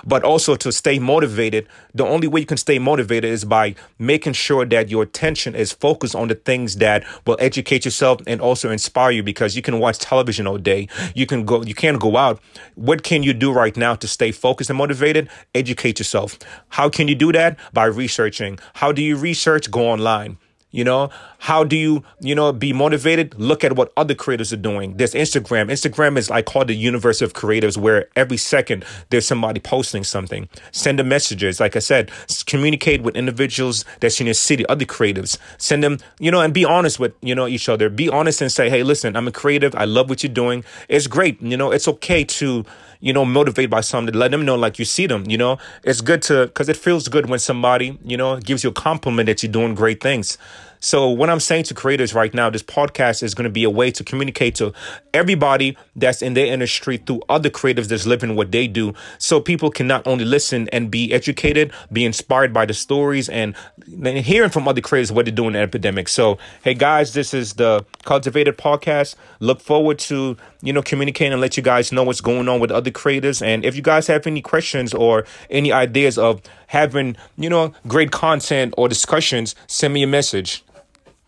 but 0.05 0.25
also 0.25 0.57
to 0.57 0.73
stay 0.73 0.99
motivated. 0.99 1.67
The 1.95 2.05
only 2.05 2.29
way 2.29 2.41
you 2.41 2.47
can 2.47 2.57
stay 2.57 2.79
motivated 2.79 3.31
is 3.31 3.45
by 3.45 3.75
making 3.99 4.35
sure 4.35 4.65
that 4.67 4.89
your 4.89 5.03
attention 5.03 5.55
is 5.55 5.73
focused 5.73 6.15
on 6.15 6.29
the 6.29 6.35
things 6.35 6.77
that 6.77 7.05
will 7.27 7.37
educate 7.41 7.85
yourself 7.85 8.21
and 8.27 8.41
also 8.41 8.71
inspire 8.71 9.11
you 9.11 9.23
because 9.23 9.57
you 9.57 9.63
can 9.63 9.79
watch 9.79 9.99
television 9.99 10.47
all 10.47 10.59
day. 10.59 10.89
You 11.15 11.27
can 11.27 11.45
go, 11.45 11.63
you 11.63 11.75
can't 11.75 12.01
go 12.01 12.17
out. 12.17 12.41
What 12.75 13.03
can 13.03 13.23
you 13.23 13.33
do 13.33 13.53
right 13.53 13.77
now 13.77 13.95
to 13.97 14.09
stay 14.09 14.33
focused 14.33 14.71
and 14.71 14.79
motivated? 14.79 15.29
Educate 15.55 15.99
yourself. 15.99 16.39
How 16.71 16.89
can 16.89 17.09
you 17.09 17.15
do 17.15 17.33
that? 17.33 17.59
By 17.73 17.87
researching. 17.87 18.59
How 18.75 18.93
do 18.93 19.03
you 19.03 19.17
research? 19.17 19.71
Go 19.71 19.89
online. 19.89 20.39
You 20.73 20.85
know, 20.85 21.11
how 21.39 21.65
do 21.65 21.77
you, 21.77 22.03
you 22.21 22.35
know, 22.35 22.51
be 22.53 22.73
motivated? 22.73 23.39
Look 23.39 23.63
at 23.63 23.77
what 23.77 23.93
other 23.97 24.15
creators 24.15 24.53
are 24.55 24.57
doing. 24.57 24.97
There's 24.97 25.13
Instagram. 25.13 25.71
Instagram 25.71 26.17
is 26.17 26.31
like 26.31 26.47
called 26.47 26.69
the 26.69 26.75
universe 26.75 27.21
of 27.21 27.35
creators 27.35 27.77
where 27.77 28.09
every 28.17 28.39
second 28.39 28.85
there's 29.11 29.27
somebody 29.27 29.61
posting 29.61 30.03
something. 30.03 30.49
Send 30.71 30.99
them 30.99 31.09
messages. 31.09 31.61
Like 31.61 31.77
I 31.77 31.81
said, 31.81 32.11
communicate 32.47 33.03
with 33.03 33.17
individuals 33.17 33.85
that's 34.01 34.19
in 34.19 34.27
your 34.27 34.35
city, 34.35 34.65
other 34.67 34.87
creatives. 34.87 35.37
Send 35.59 35.85
them, 35.85 35.99
you 36.19 36.31
know, 36.31 36.41
and 36.41 36.55
be 36.55 36.65
honest 36.65 36.99
with, 36.99 37.13
you 37.21 37.35
know, 37.35 37.47
each 37.47 37.69
other. 37.69 37.91
Be 37.91 38.09
honest 38.09 38.41
and 38.41 38.51
say, 38.51 38.71
hey, 38.71 38.83
listen, 38.83 39.15
I'm 39.15 39.29
a 39.29 39.33
creative. 39.33 39.75
I 39.75 39.85
love 39.85 40.09
what 40.09 40.23
you're 40.23 40.33
doing. 40.33 40.65
It's 40.89 41.07
great. 41.07 41.41
You 41.43 41.59
know, 41.59 41.71
it's 41.71 41.87
okay 41.87 42.25
to, 42.25 42.65
you 43.03 43.13
know, 43.13 43.25
motivate 43.25 43.69
by 43.69 43.81
something, 43.81 44.15
let 44.15 44.31
them 44.31 44.45
know 44.45 44.55
like 44.55 44.79
you 44.79 44.85
see 44.85 45.07
them, 45.07 45.29
you 45.29 45.37
know. 45.37 45.59
It's 45.83 46.01
good 46.01 46.23
to, 46.23 46.47
because 46.47 46.69
it 46.69 46.77
feels 46.77 47.09
good 47.09 47.29
when 47.29 47.41
somebody, 47.41 47.99
you 48.05 48.17
know, 48.17 48.39
gives 48.39 48.63
you 48.63 48.71
a 48.71 48.73
compliment 48.73 49.27
that 49.27 49.43
you're 49.43 49.51
doing 49.51 49.75
great 49.75 50.01
things. 50.01 50.39
So, 50.85 51.09
what 51.09 51.31
I'm 51.31 51.39
saying 51.39 51.65
to 51.65 51.75
creators 51.75 52.13
right 52.13 52.35
now, 52.35 52.51
this 52.51 52.65
podcast 52.65 53.23
is 53.23 53.35
going 53.35 53.45
to 53.45 53.51
be 53.51 53.63
a 53.63 53.71
way 53.71 53.93
to 53.93 54.03
communicate 54.03 54.57
to 54.57 54.73
everybody 55.15 55.77
that's 55.95 56.23
in 56.23 56.35
their 56.35 56.47
industry 56.47 56.97
through 56.97 57.23
other 57.29 57.51
creatives 57.51 57.87
that's 57.87 58.05
living 58.05 58.35
what 58.35 58.51
they 58.51 58.67
do. 58.67 58.93
So, 59.19 59.41
people 59.41 59.71
can 59.71 59.87
not 59.87 60.05
only 60.09 60.25
listen 60.25 60.69
and 60.71 60.91
be 60.91 61.13
educated, 61.13 61.73
be 61.93 62.05
inspired 62.05 62.53
by 62.53 62.67
the 62.67 62.75
stories 62.75 63.29
and, 63.29 63.55
and 63.87 64.19
hearing 64.19 64.51
from 64.51 64.67
other 64.67 64.81
creators 64.81 65.13
what 65.13 65.27
they're 65.27 65.33
doing 65.33 65.51
in 65.51 65.53
the 65.53 65.61
epidemic. 65.61 66.09
So, 66.09 66.39
hey 66.65 66.75
guys, 66.75 67.15
this 67.15 67.33
is 67.33 67.55
the 67.55 67.87
Cultivated 68.05 68.59
Podcast. 68.59 69.15
Look 69.39 69.61
forward 69.61 70.01
to, 70.01 70.37
you 70.63 70.73
know, 70.73 70.81
communicate 70.81 71.33
and 71.33 71.41
let 71.41 71.57
you 71.57 71.63
guys 71.63 71.93
know 71.93 72.05
what's 72.05 72.21
going 72.21 72.49
on 72.49 72.61
with 72.61 72.71
other 72.71 72.91
creators. 72.91 73.43
And 73.43 73.65
if 73.65 73.75
you 73.75 73.83
guys 73.83 74.07
have 74.07 74.27
any 74.27 74.41
questions 74.41 74.95
or 74.95 75.27
any 75.51 75.73
ideas 75.73 76.17
of 76.17 76.41
having, 76.69 77.17
you 77.37 77.51
know, 77.51 77.75
great 77.89 78.13
content 78.13 78.73
or 78.79 78.89
discussions, 78.89 79.55
send 79.67 79.93
me 79.93 80.03
a 80.05 80.07
message. 80.07 80.65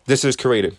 This 0.06 0.24
is 0.24 0.36
Creative. 0.36 0.78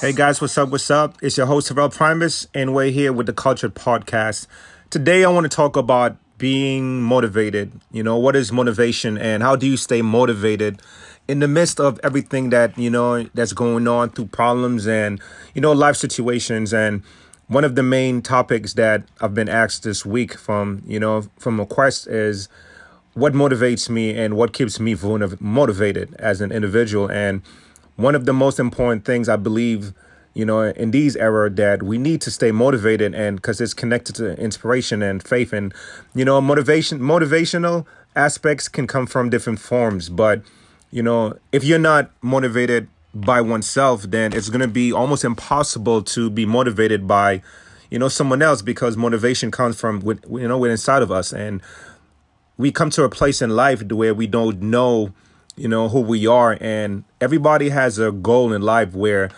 Hey 0.00 0.12
guys, 0.12 0.40
what's 0.40 0.56
up? 0.56 0.70
What's 0.70 0.90
up? 0.90 1.16
It's 1.22 1.36
your 1.36 1.46
host, 1.46 1.68
Terrell 1.68 1.90
Primus, 1.90 2.46
and 2.54 2.74
we're 2.74 2.90
here 2.90 3.12
with 3.12 3.26
the 3.26 3.34
Cultured 3.34 3.74
Podcast. 3.74 4.46
Today, 4.88 5.24
I 5.24 5.28
want 5.28 5.44
to 5.44 5.54
talk 5.54 5.76
about 5.76 6.16
being 6.38 7.02
motivated. 7.02 7.70
You 7.92 8.02
know, 8.02 8.16
what 8.16 8.34
is 8.34 8.50
motivation 8.50 9.18
and 9.18 9.42
how 9.42 9.56
do 9.56 9.66
you 9.66 9.76
stay 9.76 10.00
motivated 10.02 10.80
in 11.30 11.38
the 11.38 11.46
midst 11.46 11.78
of 11.78 12.00
everything 12.02 12.50
that 12.50 12.76
you 12.76 12.90
know 12.90 13.22
that's 13.34 13.52
going 13.52 13.86
on 13.86 14.10
through 14.10 14.26
problems 14.26 14.88
and 14.88 15.20
you 15.54 15.60
know 15.60 15.70
life 15.70 15.94
situations. 15.94 16.74
And 16.74 17.02
one 17.46 17.62
of 17.62 17.76
the 17.76 17.84
main 17.84 18.20
topics 18.20 18.74
that 18.74 19.04
I've 19.20 19.32
been 19.32 19.48
asked 19.48 19.84
this 19.84 20.04
week 20.04 20.36
from 20.36 20.82
you 20.86 20.98
know 20.98 21.22
from 21.38 21.60
a 21.60 21.66
quest 21.66 22.08
is 22.08 22.48
what 23.14 23.32
motivates 23.32 23.88
me 23.88 24.10
and 24.18 24.34
what 24.34 24.52
keeps 24.52 24.80
me 24.80 24.96
motivated 25.38 26.14
as 26.18 26.40
an 26.40 26.50
individual. 26.50 27.08
And 27.10 27.42
one 27.94 28.16
of 28.16 28.26
the 28.26 28.32
most 28.32 28.58
important 28.58 29.04
things 29.04 29.28
I 29.28 29.36
believe 29.36 29.94
you 30.34 30.44
know 30.44 30.62
in 30.62 30.90
these 30.90 31.14
era 31.14 31.48
that 31.48 31.84
we 31.84 31.96
need 31.96 32.20
to 32.22 32.32
stay 32.32 32.50
motivated 32.50 33.14
and 33.14 33.36
because 33.36 33.60
it's 33.60 33.74
connected 33.74 34.16
to 34.16 34.36
inspiration 34.36 35.00
and 35.00 35.22
faith. 35.22 35.52
And 35.52 35.72
you 36.12 36.24
know 36.24 36.40
motivation 36.40 36.98
motivational 36.98 37.86
aspects 38.16 38.66
can 38.66 38.88
come 38.88 39.06
from 39.06 39.30
different 39.30 39.60
forms 39.60 40.08
but 40.08 40.42
you 40.90 41.02
know, 41.02 41.38
if 41.52 41.64
you're 41.64 41.78
not 41.78 42.10
motivated 42.22 42.88
by 43.14 43.40
oneself, 43.40 44.02
then 44.02 44.32
it's 44.32 44.48
going 44.48 44.60
to 44.60 44.68
be 44.68 44.92
almost 44.92 45.24
impossible 45.24 46.02
to 46.02 46.30
be 46.30 46.46
motivated 46.46 47.06
by, 47.06 47.42
you 47.90 47.98
know, 47.98 48.08
someone 48.08 48.42
else 48.42 48.62
because 48.62 48.96
motivation 48.96 49.50
comes 49.50 49.78
from, 49.78 50.02
you 50.30 50.48
know, 50.48 50.58
within 50.58 50.72
inside 50.72 51.02
of 51.02 51.10
us. 51.10 51.32
And 51.32 51.60
we 52.56 52.70
come 52.70 52.90
to 52.90 53.04
a 53.04 53.08
place 53.08 53.40
in 53.40 53.50
life 53.50 53.82
where 53.82 54.14
we 54.14 54.26
don't 54.26 54.60
know, 54.60 55.12
you 55.56 55.68
know, 55.68 55.88
who 55.88 56.00
we 56.00 56.26
are. 56.26 56.56
And 56.60 57.04
everybody 57.20 57.68
has 57.70 57.98
a 57.98 58.12
goal 58.12 58.52
in 58.52 58.62
life 58.62 58.94
where 58.94 59.30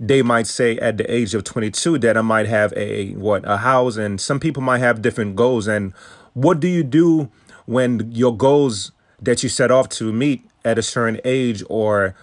they 0.00 0.22
might 0.22 0.46
say 0.46 0.78
at 0.78 0.96
the 0.96 1.12
age 1.12 1.34
of 1.34 1.44
22 1.44 1.98
that 1.98 2.16
I 2.16 2.22
might 2.22 2.46
have 2.46 2.72
a, 2.76 3.12
what, 3.14 3.42
a 3.46 3.58
house. 3.58 3.96
And 3.96 4.20
some 4.20 4.40
people 4.40 4.62
might 4.62 4.78
have 4.78 5.02
different 5.02 5.36
goals. 5.36 5.66
And 5.66 5.92
what 6.34 6.60
do 6.60 6.68
you 6.68 6.82
do 6.82 7.30
when 7.66 8.10
your 8.12 8.34
goals 8.34 8.92
that 9.20 9.42
you 9.42 9.48
set 9.48 9.70
off 9.70 9.88
to 9.88 10.12
meet 10.12 10.47
at 10.68 10.78
a 10.78 10.82
certain 10.82 11.20
age 11.24 11.62
or 11.68 12.14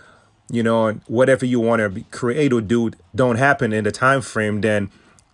you 0.50 0.64
know 0.64 0.94
whatever 1.08 1.46
you 1.46 1.60
want 1.60 1.80
to 1.80 2.04
create 2.12 2.54
or 2.54 2.62
do 2.62 2.92
don't 3.14 3.38
happen 3.38 3.74
in 3.74 3.84
the 3.84 3.92
time 3.92 4.22
frame 4.22 4.62
then 4.62 4.90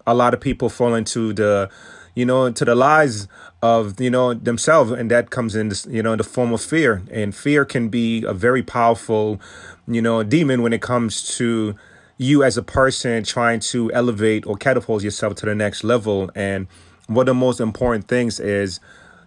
a 0.08 0.14
lot 0.14 0.34
of 0.34 0.40
people 0.40 0.70
fall 0.70 0.94
into 0.96 1.34
the 1.34 1.70
you 2.16 2.26
know 2.26 2.46
into 2.46 2.66
the 2.66 2.76
lies 2.76 3.28
of 3.62 4.00
you 4.00 4.10
know 4.10 4.34
themselves 4.34 4.92
and 4.92 5.10
that 5.12 5.30
comes 5.30 5.56
in 5.56 5.70
this, 5.70 5.86
you 5.86 6.02
know 6.02 6.14
in 6.14 6.18
the 6.18 6.24
form 6.24 6.54
of 6.54 6.62
fear. 6.62 7.04
And 7.12 7.34
fear 7.36 7.66
can 7.66 7.90
be 7.90 8.24
a 8.24 8.34
very 8.34 8.64
powerful 8.64 9.40
you 9.88 10.02
know 10.02 10.24
demon 10.24 10.62
when 10.62 10.74
it 10.74 10.82
comes 10.82 11.36
to 11.38 11.76
you 12.18 12.44
as 12.44 12.58
a 12.58 12.64
person 12.64 13.24
trying 13.24 13.60
to 13.60 13.92
elevate 13.94 14.46
or 14.46 14.56
catapult 14.56 15.04
yourself 15.04 15.36
to 15.36 15.46
the 15.46 15.56
next 15.56 15.84
level. 15.84 16.30
And 16.36 16.68
one 17.08 17.24
of 17.24 17.28
the 17.28 17.34
most 17.34 17.60
important 17.60 18.08
things 18.08 18.40
is 18.40 18.80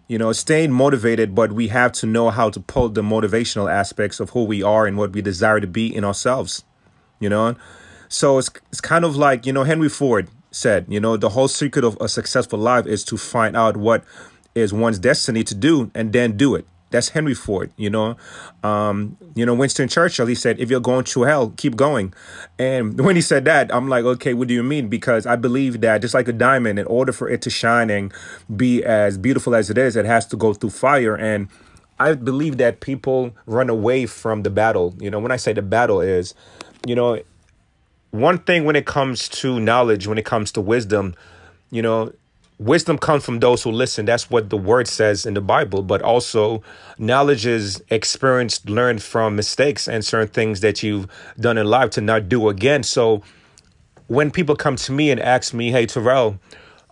you 0.08 0.18
know, 0.18 0.32
staying 0.32 0.70
motivated, 0.72 1.34
but 1.34 1.52
we 1.52 1.68
have 1.68 1.92
to 1.92 2.06
know 2.06 2.30
how 2.30 2.50
to 2.50 2.60
pull 2.60 2.88
the 2.88 3.02
motivational 3.02 3.72
aspects 3.72 4.20
of 4.20 4.30
who 4.30 4.44
we 4.44 4.62
are 4.62 4.86
and 4.86 4.96
what 4.96 5.12
we 5.12 5.22
desire 5.22 5.60
to 5.60 5.66
be 5.66 5.94
in 5.94 6.04
ourselves, 6.04 6.64
you 7.20 7.28
know? 7.28 7.56
So 8.08 8.38
it's, 8.38 8.50
it's 8.70 8.80
kind 8.80 9.04
of 9.04 9.16
like, 9.16 9.46
you 9.46 9.52
know, 9.52 9.64
Henry 9.64 9.88
Ford 9.88 10.28
said, 10.50 10.86
you 10.88 11.00
know, 11.00 11.16
the 11.16 11.30
whole 11.30 11.48
secret 11.48 11.84
of 11.84 11.96
a 12.00 12.08
successful 12.08 12.58
life 12.58 12.86
is 12.86 13.02
to 13.04 13.16
find 13.16 13.56
out 13.56 13.76
what 13.76 14.04
is 14.54 14.72
one's 14.72 14.98
destiny 14.98 15.42
to 15.44 15.54
do 15.54 15.90
and 15.94 16.12
then 16.12 16.36
do 16.36 16.54
it. 16.54 16.66
That's 16.94 17.08
Henry 17.08 17.34
Ford, 17.34 17.72
you 17.76 17.90
know. 17.90 18.16
Um, 18.62 19.16
you 19.34 19.44
know, 19.44 19.52
Winston 19.52 19.88
Churchill, 19.88 20.26
he 20.26 20.36
said, 20.36 20.60
if 20.60 20.70
you're 20.70 20.78
going 20.78 21.02
to 21.06 21.22
hell, 21.24 21.52
keep 21.56 21.74
going. 21.74 22.14
And 22.56 23.00
when 23.04 23.16
he 23.16 23.22
said 23.22 23.44
that, 23.46 23.74
I'm 23.74 23.88
like, 23.88 24.04
okay, 24.04 24.32
what 24.32 24.46
do 24.46 24.54
you 24.54 24.62
mean? 24.62 24.86
Because 24.88 25.26
I 25.26 25.34
believe 25.34 25.80
that 25.80 26.02
just 26.02 26.14
like 26.14 26.28
a 26.28 26.32
diamond, 26.32 26.78
in 26.78 26.86
order 26.86 27.10
for 27.10 27.28
it 27.28 27.42
to 27.42 27.50
shine 27.50 27.90
and 27.90 28.12
be 28.56 28.84
as 28.84 29.18
beautiful 29.18 29.56
as 29.56 29.70
it 29.70 29.76
is, 29.76 29.96
it 29.96 30.04
has 30.04 30.24
to 30.26 30.36
go 30.36 30.54
through 30.54 30.70
fire. 30.70 31.16
And 31.16 31.48
I 31.98 32.14
believe 32.14 32.58
that 32.58 32.78
people 32.78 33.34
run 33.46 33.68
away 33.68 34.06
from 34.06 34.44
the 34.44 34.50
battle. 34.50 34.94
You 35.00 35.10
know, 35.10 35.18
when 35.18 35.32
I 35.32 35.36
say 35.36 35.52
the 35.52 35.62
battle 35.62 36.00
is, 36.00 36.32
you 36.86 36.94
know, 36.94 37.20
one 38.12 38.38
thing 38.38 38.64
when 38.64 38.76
it 38.76 38.86
comes 38.86 39.28
to 39.40 39.58
knowledge, 39.58 40.06
when 40.06 40.18
it 40.18 40.24
comes 40.24 40.52
to 40.52 40.60
wisdom, 40.60 41.16
you 41.72 41.82
know, 41.82 42.12
wisdom 42.64 42.98
comes 42.98 43.24
from 43.24 43.40
those 43.40 43.62
who 43.62 43.70
listen. 43.70 44.06
That's 44.06 44.30
what 44.30 44.50
the 44.50 44.56
word 44.56 44.88
says 44.88 45.26
in 45.26 45.34
the 45.34 45.40
Bible. 45.40 45.82
But 45.82 46.02
also, 46.02 46.62
knowledge 46.98 47.46
is 47.46 47.82
experience 47.90 48.64
learned 48.64 49.02
from 49.02 49.36
mistakes 49.36 49.86
and 49.86 50.04
certain 50.04 50.28
things 50.28 50.60
that 50.60 50.82
you've 50.82 51.06
done 51.38 51.58
in 51.58 51.66
life 51.66 51.90
to 51.90 52.00
not 52.00 52.28
do 52.28 52.48
again. 52.48 52.82
So, 52.82 53.22
when 54.06 54.30
people 54.30 54.56
come 54.56 54.76
to 54.76 54.92
me 54.92 55.10
and 55.10 55.20
ask 55.20 55.52
me, 55.52 55.70
"Hey, 55.70 55.86
Terrell, 55.86 56.38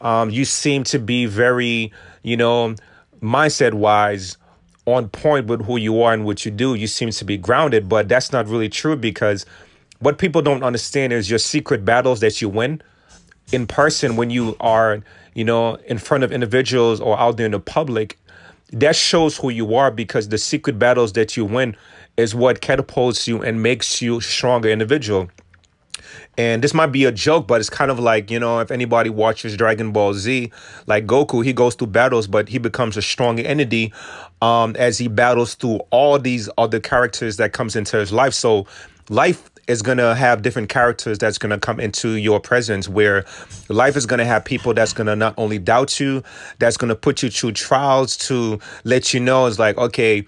um, 0.01 0.31
you 0.31 0.45
seem 0.45 0.85
to 0.85 0.99
be 0.99 1.27
very, 1.27 1.93
you 2.23 2.37
know, 2.37 2.75
mindset 3.23 3.75
wise." 3.75 4.37
on 4.85 5.09
point 5.09 5.47
with 5.47 5.65
who 5.67 5.77
you 5.77 6.03
are 6.03 6.13
and 6.13 6.25
what 6.25 6.45
you 6.45 6.51
do 6.51 6.75
you 6.75 6.89
seem 6.89 7.09
to 7.09 7.25
be 7.25 7.37
grounded 7.37 7.89
but 7.89 8.09
that's 8.09 8.33
not 8.33 8.49
really 8.49 8.69
true 8.69 8.97
because 8.97 9.47
what 10.01 10.19
people 10.19 10.43
don't 10.43 10.65
understand 10.65 11.13
is 11.13 11.31
your 11.31 11.39
secret 11.39 11.85
battles 11.85 12.19
that 12.19 12.43
you 12.43 12.49
win 12.49 12.83
in 13.53 13.67
person 13.67 14.17
when 14.17 14.31
you 14.31 14.57
are 14.59 15.01
you 15.35 15.45
know, 15.45 15.77
in 15.87 15.99
front 15.99 16.25
of 16.25 16.33
individuals 16.33 17.01
or 17.01 17.19
out 17.19 17.37
there 17.37 17.47
in 17.47 17.53
the 17.53 17.61
public, 17.61 18.19
that 18.73 18.97
shows 18.97 19.37
who 19.37 19.51
you 19.51 19.75
are 19.75 19.91
because 19.91 20.29
the 20.29 20.39
secret 20.39 20.79
battles 20.79 21.13
that 21.13 21.37
you 21.37 21.45
win 21.45 21.77
is 22.17 22.35
what 22.35 22.61
catapults 22.61 23.29
you 23.29 23.43
and 23.43 23.63
makes 23.63 24.01
you 24.01 24.21
stronger 24.21 24.69
individual. 24.69 25.29
And 26.39 26.65
this 26.65 26.73
might 26.73 26.87
be 26.87 27.05
a 27.05 27.13
joke, 27.13 27.47
but 27.47 27.61
it's 27.61 27.69
kind 27.69 27.91
of 27.91 27.99
like, 27.99 28.31
you 28.31 28.41
know, 28.41 28.61
if 28.61 28.71
anybody 28.71 29.11
watches 29.11 29.57
Dragon 29.57 29.93
Ball 29.93 30.15
Z, 30.15 30.51
like 30.87 31.07
Goku, 31.07 31.45
he 31.45 31.53
goes 31.53 31.75
through 31.75 31.89
battles, 31.89 32.27
but 32.27 32.49
he 32.49 32.59
becomes 32.59 32.97
a 32.97 33.03
stronger 33.03 33.43
entity 33.43 33.93
um, 34.41 34.75
as 34.79 34.97
he 34.97 35.09
battles 35.09 35.55
through 35.55 35.81
all 35.91 36.19
these 36.19 36.49
other 36.57 36.81
characters 36.81 37.37
that 37.37 37.53
comes 37.53 37.77
into 37.77 37.99
his 37.99 38.13
life. 38.13 38.33
So 38.33 38.67
life 39.11 39.51
is 39.69 39.83
going 39.83 39.99
to 39.99 40.15
have 40.15 40.43
different 40.43 40.69
characters 40.69 41.19
that's 41.19 41.39
going 41.39 41.51
to 41.51 41.59
come 41.59 41.79
into 41.79 42.17
your 42.17 42.41
presence 42.41 42.89
where 42.89 43.25
life 43.69 43.97
is 43.97 44.07
going 44.07 44.19
to 44.19 44.25
have 44.25 44.45
people 44.45 44.75
that's 44.75 44.93
going 44.93 45.07
to 45.07 45.17
not 45.17 45.35
only 45.37 45.59
doubt 45.59 46.01
you 46.01 46.23
that's 46.59 46.77
going 46.77 46.89
to 46.89 46.97
put 46.97 47.23
you 47.23 47.31
through 47.31 47.53
trials 47.53 48.17
to 48.17 48.59
let 48.85 49.15
you 49.15 49.21
know 49.21 49.47
it's 49.47 49.59
like 49.59 49.77
okay 49.79 50.27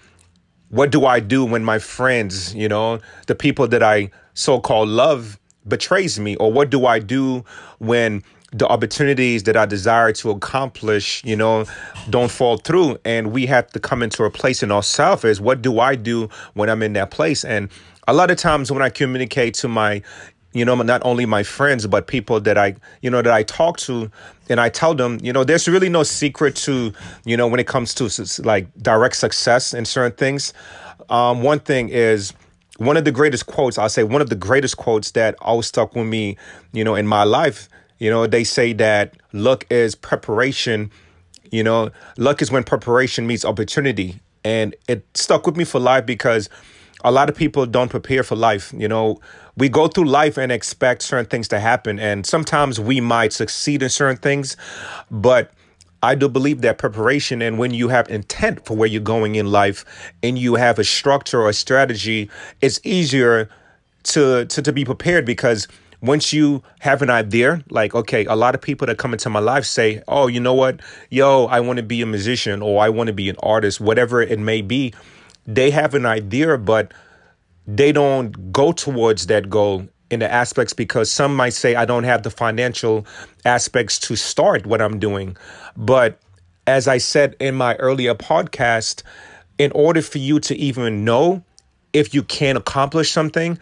what 0.68 0.90
do 0.90 1.04
i 1.06 1.18
do 1.18 1.44
when 1.44 1.64
my 1.64 1.78
friends 1.78 2.54
you 2.54 2.68
know 2.68 3.00
the 3.26 3.34
people 3.34 3.66
that 3.66 3.82
i 3.82 4.08
so-called 4.34 4.88
love 4.88 5.38
betrays 5.66 6.20
me 6.20 6.36
or 6.36 6.52
what 6.52 6.70
do 6.70 6.86
i 6.86 6.98
do 6.98 7.44
when 7.78 8.22
the 8.54 8.68
opportunities 8.68 9.42
that 9.42 9.56
I 9.56 9.66
desire 9.66 10.12
to 10.12 10.30
accomplish, 10.30 11.24
you 11.24 11.34
know, 11.34 11.66
don't 12.08 12.30
fall 12.30 12.56
through. 12.58 12.98
And 13.04 13.32
we 13.32 13.46
have 13.46 13.66
to 13.72 13.80
come 13.80 14.00
into 14.00 14.22
a 14.22 14.30
place 14.30 14.62
in 14.62 14.70
ourselves 14.70 15.24
is 15.24 15.40
what 15.40 15.60
do 15.60 15.80
I 15.80 15.96
do 15.96 16.28
when 16.54 16.70
I'm 16.70 16.80
in 16.80 16.92
that 16.92 17.10
place? 17.10 17.44
And 17.44 17.68
a 18.08 18.14
lot 18.14 18.30
of 18.30 18.36
times 18.36 18.70
when 18.70 18.82
I 18.82 18.90
communicate 18.90 19.54
to 19.54 19.68
my 19.68 20.02
you 20.52 20.64
know 20.64 20.74
not 20.76 21.04
only 21.04 21.26
my 21.26 21.42
friends 21.42 21.84
but 21.86 22.06
people 22.06 22.40
that 22.40 22.56
i 22.56 22.76
you 23.02 23.10
know 23.10 23.20
that 23.20 23.32
i 23.32 23.42
talk 23.42 23.76
to 23.76 24.08
and 24.48 24.60
i 24.60 24.68
tell 24.68 24.94
them 24.94 25.18
you 25.20 25.32
know 25.32 25.42
there's 25.42 25.66
really 25.66 25.88
no 25.88 26.04
secret 26.04 26.54
to 26.54 26.92
you 27.24 27.36
know 27.36 27.48
when 27.48 27.58
it 27.58 27.66
comes 27.66 27.92
to 27.92 28.08
like 28.44 28.68
direct 28.80 29.16
success 29.16 29.74
in 29.74 29.84
certain 29.84 30.16
things. 30.16 30.54
Um, 31.10 31.42
one 31.42 31.58
thing 31.58 31.88
is 31.88 32.32
one 32.76 32.96
of 32.96 33.04
the 33.04 33.10
greatest 33.10 33.46
quotes 33.46 33.78
i'll 33.78 33.88
say 33.88 34.04
one 34.04 34.22
of 34.22 34.30
the 34.30 34.36
greatest 34.36 34.76
quotes 34.76 35.10
that 35.10 35.34
always 35.40 35.66
stuck 35.66 35.94
with 35.96 36.06
me 36.06 36.36
you 36.72 36.84
know 36.84 36.94
in 36.94 37.06
my 37.06 37.24
life 37.24 37.68
you 37.98 38.08
know 38.08 38.26
they 38.26 38.44
say 38.44 38.72
that 38.74 39.16
luck 39.32 39.66
is 39.70 39.96
preparation 39.96 40.90
you 41.50 41.62
know 41.62 41.90
luck 42.16 42.42
is 42.42 42.50
when 42.50 42.64
preparation 42.64 43.26
meets 43.26 43.44
opportunity. 43.44 44.20
And 44.44 44.76
it 44.88 45.06
stuck 45.14 45.46
with 45.46 45.56
me 45.56 45.64
for 45.64 45.80
life 45.80 46.04
because 46.04 46.50
a 47.04 47.12
lot 47.12 47.28
of 47.28 47.36
people 47.36 47.66
don't 47.66 47.90
prepare 47.90 48.22
for 48.22 48.34
life. 48.34 48.72
You 48.76 48.88
know, 48.88 49.20
we 49.56 49.68
go 49.68 49.86
through 49.86 50.06
life 50.06 50.36
and 50.38 50.50
expect 50.50 51.02
certain 51.02 51.26
things 51.26 51.46
to 51.48 51.60
happen, 51.60 52.00
and 52.00 52.26
sometimes 52.26 52.80
we 52.80 53.00
might 53.00 53.32
succeed 53.32 53.82
in 53.82 53.90
certain 53.90 54.16
things, 54.16 54.56
but 55.10 55.52
I 56.02 56.14
do 56.14 56.28
believe 56.28 56.60
that 56.62 56.76
preparation 56.76 57.40
and 57.40 57.58
when 57.58 57.72
you 57.72 57.88
have 57.88 58.10
intent 58.10 58.66
for 58.66 58.76
where 58.76 58.86
you're 58.86 59.00
going 59.00 59.36
in 59.36 59.50
life 59.50 59.86
and 60.22 60.38
you 60.38 60.54
have 60.56 60.78
a 60.78 60.84
structure 60.84 61.40
or 61.40 61.48
a 61.48 61.54
strategy, 61.54 62.30
it's 62.60 62.78
easier 62.84 63.48
to 64.04 64.44
to, 64.44 64.60
to 64.60 64.72
be 64.72 64.84
prepared 64.84 65.24
because 65.24 65.66
once 66.02 66.30
you 66.30 66.62
have 66.80 67.00
an 67.00 67.08
idea, 67.08 67.64
like, 67.70 67.94
okay, 67.94 68.26
a 68.26 68.36
lot 68.36 68.54
of 68.54 68.60
people 68.60 68.86
that 68.86 68.98
come 68.98 69.14
into 69.14 69.30
my 69.30 69.40
life 69.40 69.64
say, 69.64 70.02
oh, 70.06 70.26
you 70.26 70.38
know 70.38 70.52
what? 70.52 70.80
Yo, 71.08 71.46
I 71.46 71.60
want 71.60 71.78
to 71.78 71.82
be 71.82 72.02
a 72.02 72.06
musician 72.06 72.60
or 72.60 72.82
I 72.82 72.90
want 72.90 73.06
to 73.06 73.14
be 73.14 73.30
an 73.30 73.36
artist, 73.42 73.80
whatever 73.80 74.20
it 74.20 74.38
may 74.38 74.60
be 74.60 74.92
they 75.46 75.70
have 75.70 75.94
an 75.94 76.06
idea, 76.06 76.58
but 76.58 76.92
they 77.66 77.92
don't 77.92 78.52
go 78.52 78.72
towards 78.72 79.26
that 79.26 79.48
goal 79.48 79.88
in 80.10 80.20
the 80.20 80.30
aspects 80.30 80.72
because 80.72 81.10
some 81.10 81.34
might 81.34 81.54
say, 81.54 81.74
I 81.74 81.84
don't 81.84 82.04
have 82.04 82.22
the 82.22 82.30
financial 82.30 83.06
aspects 83.44 83.98
to 84.00 84.16
start 84.16 84.66
what 84.66 84.80
I'm 84.80 84.98
doing. 84.98 85.36
But 85.76 86.18
as 86.66 86.88
I 86.88 86.98
said 86.98 87.36
in 87.40 87.54
my 87.54 87.74
earlier 87.76 88.14
podcast, 88.14 89.02
in 89.58 89.72
order 89.72 90.02
for 90.02 90.18
you 90.18 90.40
to 90.40 90.56
even 90.56 91.04
know 91.04 91.42
if 91.92 92.14
you 92.14 92.22
can 92.22 92.56
accomplish 92.56 93.10
something, 93.10 93.58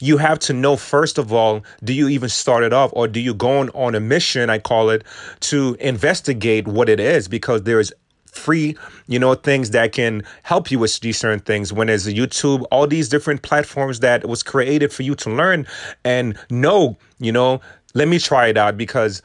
you 0.00 0.18
have 0.18 0.38
to 0.38 0.52
know 0.52 0.76
first 0.76 1.18
of 1.18 1.32
all 1.32 1.64
do 1.82 1.92
you 1.92 2.08
even 2.08 2.28
start 2.28 2.62
it 2.62 2.72
off 2.72 2.90
or 2.94 3.08
do 3.08 3.20
you 3.20 3.32
go 3.32 3.60
on, 3.60 3.70
on 3.70 3.94
a 3.94 4.00
mission 4.00 4.50
i 4.50 4.58
call 4.58 4.90
it 4.90 5.02
to 5.40 5.74
investigate 5.80 6.66
what 6.68 6.88
it 6.88 7.00
is 7.00 7.28
because 7.28 7.62
there's 7.62 7.92
free, 8.36 8.76
you 9.08 9.18
know, 9.18 9.34
things 9.34 9.70
that 9.70 9.92
can 9.92 10.22
help 10.42 10.70
you 10.70 10.78
with 10.78 11.00
these 11.00 11.18
certain 11.18 11.40
things. 11.40 11.72
When 11.72 11.88
YouTube, 11.88 12.64
all 12.70 12.86
these 12.86 13.08
different 13.08 13.42
platforms 13.42 14.00
that 14.00 14.28
was 14.28 14.42
created 14.42 14.92
for 14.92 15.02
you 15.02 15.14
to 15.16 15.30
learn 15.30 15.66
and 16.04 16.38
know, 16.50 16.96
you 17.18 17.32
know, 17.32 17.60
let 17.94 18.08
me 18.08 18.18
try 18.18 18.48
it 18.48 18.56
out 18.56 18.76
because 18.76 19.22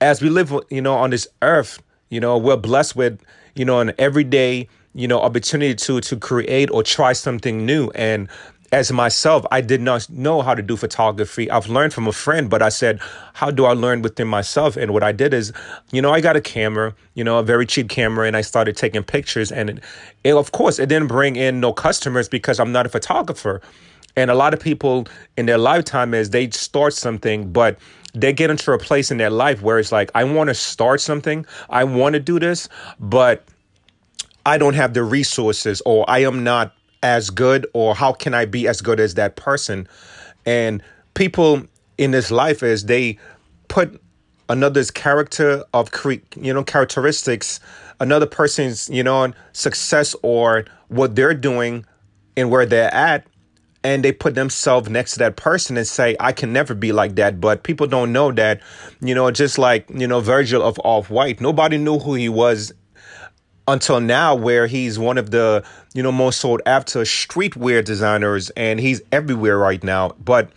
as 0.00 0.22
we 0.22 0.28
live, 0.28 0.52
you 0.70 0.82
know, 0.82 0.94
on 0.94 1.10
this 1.10 1.26
earth, 1.42 1.80
you 2.10 2.20
know, 2.20 2.36
we're 2.36 2.56
blessed 2.56 2.96
with, 2.96 3.20
you 3.54 3.64
know, 3.64 3.80
an 3.80 3.92
everyday, 3.98 4.68
you 4.94 5.06
know, 5.06 5.20
opportunity 5.20 5.74
to 5.74 6.00
to 6.00 6.16
create 6.16 6.70
or 6.70 6.82
try 6.82 7.12
something 7.12 7.64
new. 7.64 7.90
And 7.94 8.28
as 8.70 8.92
myself, 8.92 9.46
I 9.50 9.60
did 9.62 9.80
not 9.80 10.08
know 10.10 10.42
how 10.42 10.54
to 10.54 10.62
do 10.62 10.76
photography. 10.76 11.50
I've 11.50 11.68
learned 11.68 11.94
from 11.94 12.06
a 12.06 12.12
friend, 12.12 12.50
but 12.50 12.60
I 12.60 12.68
said, 12.68 13.00
how 13.32 13.50
do 13.50 13.64
I 13.64 13.72
learn 13.72 14.02
within 14.02 14.28
myself? 14.28 14.76
And 14.76 14.92
what 14.92 15.02
I 15.02 15.12
did 15.12 15.32
is, 15.32 15.52
you 15.90 16.02
know, 16.02 16.12
I 16.12 16.20
got 16.20 16.36
a 16.36 16.40
camera, 16.40 16.94
you 17.14 17.24
know, 17.24 17.38
a 17.38 17.42
very 17.42 17.64
cheap 17.64 17.88
camera, 17.88 18.26
and 18.26 18.36
I 18.36 18.42
started 18.42 18.76
taking 18.76 19.02
pictures. 19.02 19.50
And 19.50 19.70
it, 19.70 19.84
it, 20.24 20.34
of 20.34 20.52
course, 20.52 20.78
it 20.78 20.88
didn't 20.88 21.08
bring 21.08 21.36
in 21.36 21.60
no 21.60 21.72
customers 21.72 22.28
because 22.28 22.60
I'm 22.60 22.72
not 22.72 22.84
a 22.84 22.90
photographer. 22.90 23.62
And 24.16 24.30
a 24.30 24.34
lot 24.34 24.52
of 24.52 24.60
people 24.60 25.06
in 25.36 25.46
their 25.46 25.58
lifetime 25.58 26.12
is 26.12 26.30
they 26.30 26.50
start 26.50 26.92
something, 26.92 27.50
but 27.50 27.78
they 28.12 28.32
get 28.32 28.50
into 28.50 28.72
a 28.72 28.78
place 28.78 29.10
in 29.10 29.16
their 29.16 29.30
life 29.30 29.62
where 29.62 29.78
it's 29.78 29.92
like, 29.92 30.10
I 30.14 30.24
want 30.24 30.48
to 30.48 30.54
start 30.54 31.00
something, 31.00 31.46
I 31.70 31.84
want 31.84 32.14
to 32.14 32.20
do 32.20 32.38
this, 32.38 32.68
but 33.00 33.44
I 34.44 34.58
don't 34.58 34.74
have 34.74 34.92
the 34.92 35.04
resources, 35.04 35.80
or 35.86 36.08
I 36.08 36.20
am 36.20 36.42
not 36.42 36.74
as 37.02 37.30
good 37.30 37.66
or 37.72 37.94
how 37.94 38.12
can 38.12 38.34
I 38.34 38.44
be 38.44 38.66
as 38.68 38.80
good 38.80 39.00
as 39.00 39.14
that 39.14 39.36
person? 39.36 39.88
And 40.46 40.82
people 41.14 41.62
in 41.96 42.10
this 42.10 42.30
life 42.30 42.62
is 42.62 42.86
they 42.86 43.18
put 43.68 44.00
another's 44.48 44.90
character 44.90 45.62
of 45.74 45.90
cre- 45.90 46.14
you 46.36 46.52
know 46.52 46.64
characteristics, 46.64 47.60
another 48.00 48.26
person's 48.26 48.88
you 48.88 49.02
know 49.02 49.32
success 49.52 50.14
or 50.22 50.64
what 50.88 51.14
they're 51.14 51.34
doing 51.34 51.84
and 52.36 52.50
where 52.50 52.66
they're 52.66 52.92
at 52.94 53.26
and 53.84 54.04
they 54.04 54.12
put 54.12 54.34
themselves 54.34 54.88
next 54.88 55.12
to 55.12 55.18
that 55.18 55.36
person 55.36 55.76
and 55.76 55.86
say 55.86 56.16
i 56.20 56.32
can 56.32 56.52
never 56.52 56.74
be 56.74 56.92
like 56.92 57.14
that 57.14 57.40
but 57.40 57.62
people 57.62 57.86
don't 57.86 58.12
know 58.12 58.32
that 58.32 58.60
you 59.00 59.14
know 59.14 59.30
just 59.30 59.58
like 59.58 59.88
you 59.94 60.06
know 60.06 60.20
virgil 60.20 60.62
of 60.62 60.80
off 60.84 61.10
white 61.10 61.40
nobody 61.40 61.78
knew 61.78 61.98
who 61.98 62.14
he 62.14 62.28
was 62.28 62.72
until 63.68 64.00
now 64.00 64.34
where 64.34 64.66
he's 64.66 64.98
one 64.98 65.18
of 65.18 65.30
the 65.30 65.62
you 65.92 66.02
know 66.02 66.10
most 66.10 66.40
sought 66.40 66.62
after 66.64 67.00
streetwear 67.02 67.84
designers 67.84 68.48
and 68.50 68.80
he's 68.80 69.02
everywhere 69.12 69.58
right 69.58 69.84
now 69.84 70.08
but 70.24 70.50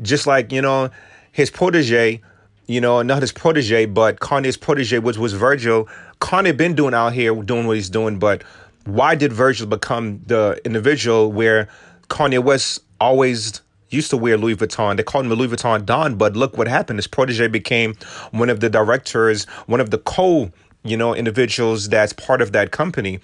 just 0.00 0.26
like 0.26 0.52
you 0.52 0.62
know 0.62 0.88
his 1.32 1.50
protege 1.50 2.22
you 2.66 2.80
know 2.80 3.02
not 3.02 3.20
his 3.20 3.32
protege 3.32 3.86
but 3.86 4.20
kanye's 4.20 4.56
protege 4.56 5.00
which 5.00 5.18
was 5.18 5.32
virgil 5.32 5.88
kanye 6.20 6.56
been 6.56 6.74
doing 6.74 6.94
out 6.94 7.12
here 7.12 7.34
doing 7.42 7.66
what 7.66 7.74
he's 7.74 7.90
doing 7.90 8.20
but 8.20 8.42
why 8.84 9.16
did 9.16 9.32
virgil 9.32 9.66
become 9.66 10.20
the 10.26 10.58
individual 10.64 11.32
where 11.32 11.68
kanye 12.08 12.42
west 12.42 12.80
always 13.00 13.60
used 13.90 14.10
to 14.10 14.16
wear 14.16 14.36
Louis 14.36 14.56
Vuitton. 14.56 14.96
They 14.96 15.02
called 15.02 15.24
him 15.24 15.28
the 15.28 15.36
Louis 15.36 15.48
Vuitton 15.48 15.86
Don, 15.86 16.16
but 16.16 16.34
look 16.34 16.58
what 16.58 16.66
happened. 16.66 16.98
His 16.98 17.06
protege 17.06 17.46
became 17.46 17.94
one 18.32 18.50
of 18.50 18.58
the 18.60 18.68
directors, 18.68 19.44
one 19.66 19.80
of 19.80 19.90
the 19.90 19.98
co 19.98 20.50
you 20.84 20.96
know, 20.96 21.14
individuals 21.14 21.88
that's 21.88 22.12
part 22.12 22.40
of 22.42 22.52
that 22.52 22.70
company. 22.70 23.20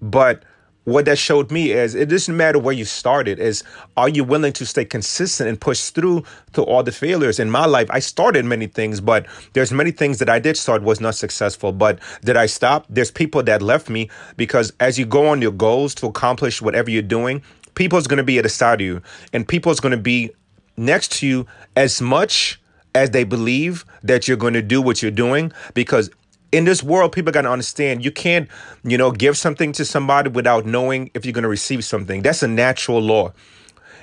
But 0.00 0.42
what 0.84 1.04
that 1.04 1.16
showed 1.16 1.52
me 1.52 1.70
is 1.70 1.94
it 1.94 2.08
doesn't 2.08 2.36
matter 2.36 2.58
where 2.58 2.74
you 2.74 2.84
started 2.84 3.38
is 3.38 3.62
are 3.96 4.08
you 4.08 4.24
willing 4.24 4.52
to 4.52 4.66
stay 4.66 4.84
consistent 4.84 5.48
and 5.48 5.60
push 5.60 5.90
through 5.90 6.24
to 6.54 6.62
all 6.62 6.82
the 6.82 6.90
failures? 6.90 7.38
In 7.38 7.50
my 7.50 7.66
life 7.66 7.88
i 7.92 8.00
started 8.00 8.44
many 8.44 8.66
things 8.66 9.00
but 9.00 9.26
there's 9.52 9.70
many 9.70 9.92
things 9.92 10.18
that 10.18 10.28
i 10.28 10.40
did 10.40 10.56
start 10.56 10.82
was 10.82 11.00
not 11.00 11.14
successful. 11.14 11.70
But 11.70 12.00
did 12.24 12.36
i 12.36 12.46
stop? 12.46 12.86
There's 12.88 13.12
people 13.12 13.44
that 13.44 13.62
left 13.62 13.88
me 13.88 14.10
because 14.36 14.72
as 14.80 14.98
you 14.98 15.06
go 15.06 15.28
on 15.28 15.40
your 15.40 15.52
goals 15.52 15.94
to 15.96 16.06
accomplish 16.06 16.60
whatever 16.60 16.90
you're 16.90 17.02
doing 17.02 17.42
people's 17.74 18.06
going 18.06 18.18
to 18.18 18.24
be 18.24 18.38
at 18.38 18.42
the 18.42 18.48
side 18.48 18.80
of 18.80 18.84
you 18.84 19.02
and 19.32 19.46
people's 19.46 19.80
going 19.80 19.92
to 19.92 20.02
be 20.02 20.30
next 20.76 21.12
to 21.12 21.26
you 21.26 21.46
as 21.76 22.00
much 22.02 22.60
as 22.94 23.10
they 23.10 23.24
believe 23.24 23.84
that 24.02 24.28
you're 24.28 24.36
going 24.36 24.52
to 24.52 24.62
do 24.62 24.82
what 24.82 25.00
you're 25.00 25.10
doing 25.10 25.52
because 25.74 26.10
in 26.52 26.64
this 26.64 26.82
world, 26.82 27.12
people 27.12 27.32
got 27.32 27.42
to 27.42 27.50
understand 27.50 28.04
you 28.04 28.12
can't, 28.12 28.48
you 28.84 28.98
know, 28.98 29.10
give 29.10 29.36
something 29.36 29.72
to 29.72 29.84
somebody 29.84 30.28
without 30.28 30.66
knowing 30.66 31.10
if 31.14 31.24
you're 31.24 31.32
to 31.32 31.48
receive 31.48 31.84
something. 31.84 32.22
That's 32.22 32.42
a 32.42 32.48
natural 32.48 33.00
law. 33.00 33.32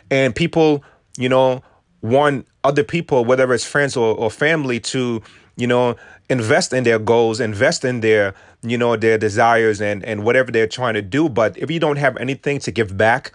And 0.10 0.36
people, 0.36 0.84
you 1.18 1.30
know, 1.30 1.62
want 2.02 2.48
other 2.64 2.84
people, 2.84 3.24
whether 3.24 3.54
it's 3.54 3.66
friends 3.66 3.96
or, 3.96 4.16
or 4.16 4.32
family, 4.32 4.80
to, 4.80 5.22
you 5.56 5.68
know, 5.68 5.96
invest 6.30 6.74
in 6.74 6.84
their 6.84 6.98
goals, 6.98 7.40
invest 7.40 7.86
in 7.86 8.02
their, 8.02 8.34
you 8.64 8.78
know, 8.78 8.96
their 8.96 9.18
desires 9.20 9.80
and, 9.80 10.04
and 10.04 10.24
whatever 10.24 10.52
they're 10.52 10.68
trying 10.68 10.96
to 10.96 11.02
do. 11.04 11.30
But 11.30 11.56
if 11.58 11.70
you 11.70 11.80
don't 11.80 11.98
have 11.98 12.18
anything 12.18 12.60
to 12.60 12.72
give 12.72 12.98
back, 12.98 13.32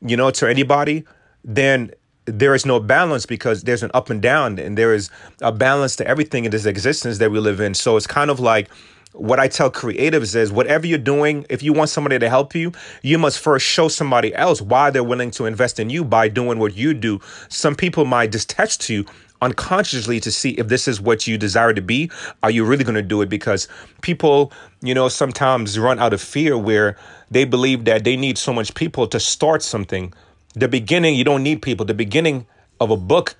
you 0.00 0.16
know, 0.16 0.30
to 0.30 0.48
anybody, 0.48 1.04
then 1.44 1.90
there 2.26 2.54
is 2.54 2.66
no 2.66 2.78
balance 2.80 3.24
because 3.24 3.62
there's 3.62 3.82
an 3.82 3.90
up 3.94 4.10
and 4.10 4.20
down 4.20 4.58
and 4.58 4.76
there 4.76 4.92
is 4.92 5.10
a 5.40 5.52
balance 5.52 5.96
to 5.96 6.06
everything 6.06 6.44
in 6.44 6.50
this 6.50 6.66
existence 6.66 7.18
that 7.18 7.30
we 7.30 7.38
live 7.38 7.60
in 7.60 7.72
so 7.72 7.96
it's 7.96 8.06
kind 8.06 8.30
of 8.30 8.40
like 8.40 8.68
what 9.12 9.40
I 9.40 9.48
tell 9.48 9.70
creatives 9.70 10.36
is 10.36 10.52
whatever 10.52 10.86
you're 10.86 10.98
doing, 10.98 11.46
if 11.48 11.62
you 11.62 11.72
want 11.72 11.88
somebody 11.88 12.18
to 12.18 12.28
help 12.28 12.54
you, 12.54 12.72
you 13.02 13.18
must 13.18 13.38
first 13.38 13.64
show 13.64 13.88
somebody 13.88 14.34
else 14.34 14.60
why 14.60 14.90
they're 14.90 15.02
willing 15.02 15.30
to 15.32 15.46
invest 15.46 15.80
in 15.80 15.88
you 15.88 16.04
by 16.04 16.28
doing 16.28 16.58
what 16.58 16.76
you 16.76 16.92
do. 16.92 17.20
Some 17.48 17.74
people 17.74 18.04
might 18.04 18.30
detach 18.30 18.78
to 18.78 18.94
you 18.94 19.06
unconsciously 19.42 20.20
to 20.20 20.30
see 20.30 20.50
if 20.52 20.68
this 20.68 20.88
is 20.88 21.00
what 21.00 21.26
you 21.26 21.38
desire 21.38 21.72
to 21.72 21.82
be. 21.82 22.10
Are 22.42 22.50
you 22.50 22.64
really 22.64 22.84
going 22.84 22.94
to 22.94 23.02
do 23.02 23.22
it? 23.22 23.28
Because 23.28 23.68
people, 24.02 24.52
you 24.82 24.94
know, 24.94 25.08
sometimes 25.08 25.78
run 25.78 25.98
out 25.98 26.12
of 26.12 26.20
fear 26.20 26.56
where 26.56 26.96
they 27.30 27.44
believe 27.44 27.84
that 27.84 28.04
they 28.04 28.16
need 28.16 28.38
so 28.38 28.52
much 28.52 28.74
people 28.74 29.06
to 29.08 29.20
start 29.20 29.62
something 29.62 30.12
the 30.56 30.68
beginning, 30.68 31.14
you 31.14 31.22
don't 31.22 31.42
need 31.42 31.62
people. 31.62 31.86
The 31.86 31.94
beginning 31.94 32.46
of 32.80 32.90
a 32.90 32.96
book, 32.96 33.36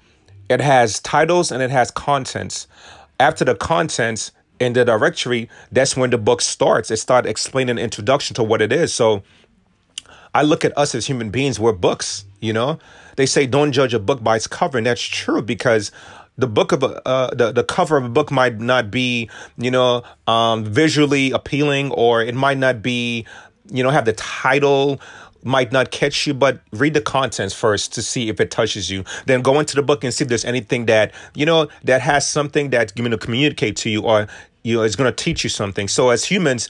it 0.49 0.61
has 0.61 1.01
titles 1.01 1.51
and 1.51 1.63
it 1.63 1.71
has 1.71 1.91
contents. 1.91 2.69
After 3.19 3.45
the 3.45 3.55
contents 3.55 4.33
in 4.61 4.75
the 4.75 4.85
directory, 4.85 5.49
that's 5.73 5.97
when 5.97 6.11
the 6.11 6.19
book 6.19 6.43
starts. 6.43 6.91
It 6.91 6.99
starts 6.99 7.27
explaining 7.27 7.79
introduction 7.79 8.35
to 8.35 8.45
what 8.45 8.61
it 8.61 8.73
is. 8.73 8.93
So 8.93 9.23
I 10.35 10.43
look 10.43 10.65
at 10.65 10.77
us 10.77 10.95
as 10.95 11.07
human 11.07 11.31
beings, 11.31 11.59
we're 11.59 11.73
books, 11.73 12.27
you 12.41 12.53
know? 12.53 12.79
They 13.17 13.25
say 13.25 13.47
don't 13.47 13.73
judge 13.73 13.95
a 13.95 13.99
book 13.99 14.23
by 14.23 14.37
its 14.37 14.47
cover, 14.47 14.77
and 14.77 14.87
that's 14.87 15.03
true 15.03 15.41
because 15.41 15.91
the 16.37 16.47
book 16.47 16.73
of 16.73 16.83
a 16.83 17.09
uh, 17.09 17.35
the 17.35 17.51
the 17.51 17.65
cover 17.65 17.97
of 17.97 18.05
a 18.05 18.11
book 18.11 18.31
might 18.31 18.61
not 18.61 18.91
be 18.91 19.31
you 19.57 19.71
know 19.71 20.03
um, 20.27 20.65
visually 20.65 21.31
appealing, 21.31 21.91
or 21.93 22.21
it 22.21 22.35
might 22.35 22.59
not 22.59 22.83
be 22.83 23.25
you 23.71 23.83
know 23.83 23.89
have 23.89 24.05
the 24.05 24.13
title 24.13 25.01
might 25.45 25.73
not 25.73 25.91
catch 25.91 26.27
you, 26.27 26.35
but 26.35 26.61
read 26.73 26.95
the 26.95 27.01
contents 27.01 27.55
first 27.55 27.93
to 27.95 28.03
see 28.03 28.29
if 28.29 28.41
it 28.41 28.51
touches 28.51 28.91
you. 28.91 29.05
Then 29.27 29.43
go 29.43 29.59
into 29.61 29.77
the 29.77 29.83
book 29.83 30.05
and 30.05 30.13
see 30.13 30.25
if 30.25 30.29
there's 30.29 30.45
anything 30.45 30.87
that, 30.87 31.13
you 31.35 31.47
know, 31.47 31.69
that 31.85 32.01
has 32.01 32.27
something 32.27 32.71
that's 32.71 32.93
going 32.93 33.11
to 33.11 33.19
communicate 33.19 33.77
to 33.77 33.91
you 33.91 34.03
or, 34.03 34.27
you 34.63 34.77
know, 34.77 34.83
is 34.83 34.97
going 34.97 35.13
to 35.13 35.25
teach 35.25 35.45
you 35.45 35.51
something. 35.51 35.89
So 35.89 36.11
as 36.11 36.25
humans, 36.25 36.69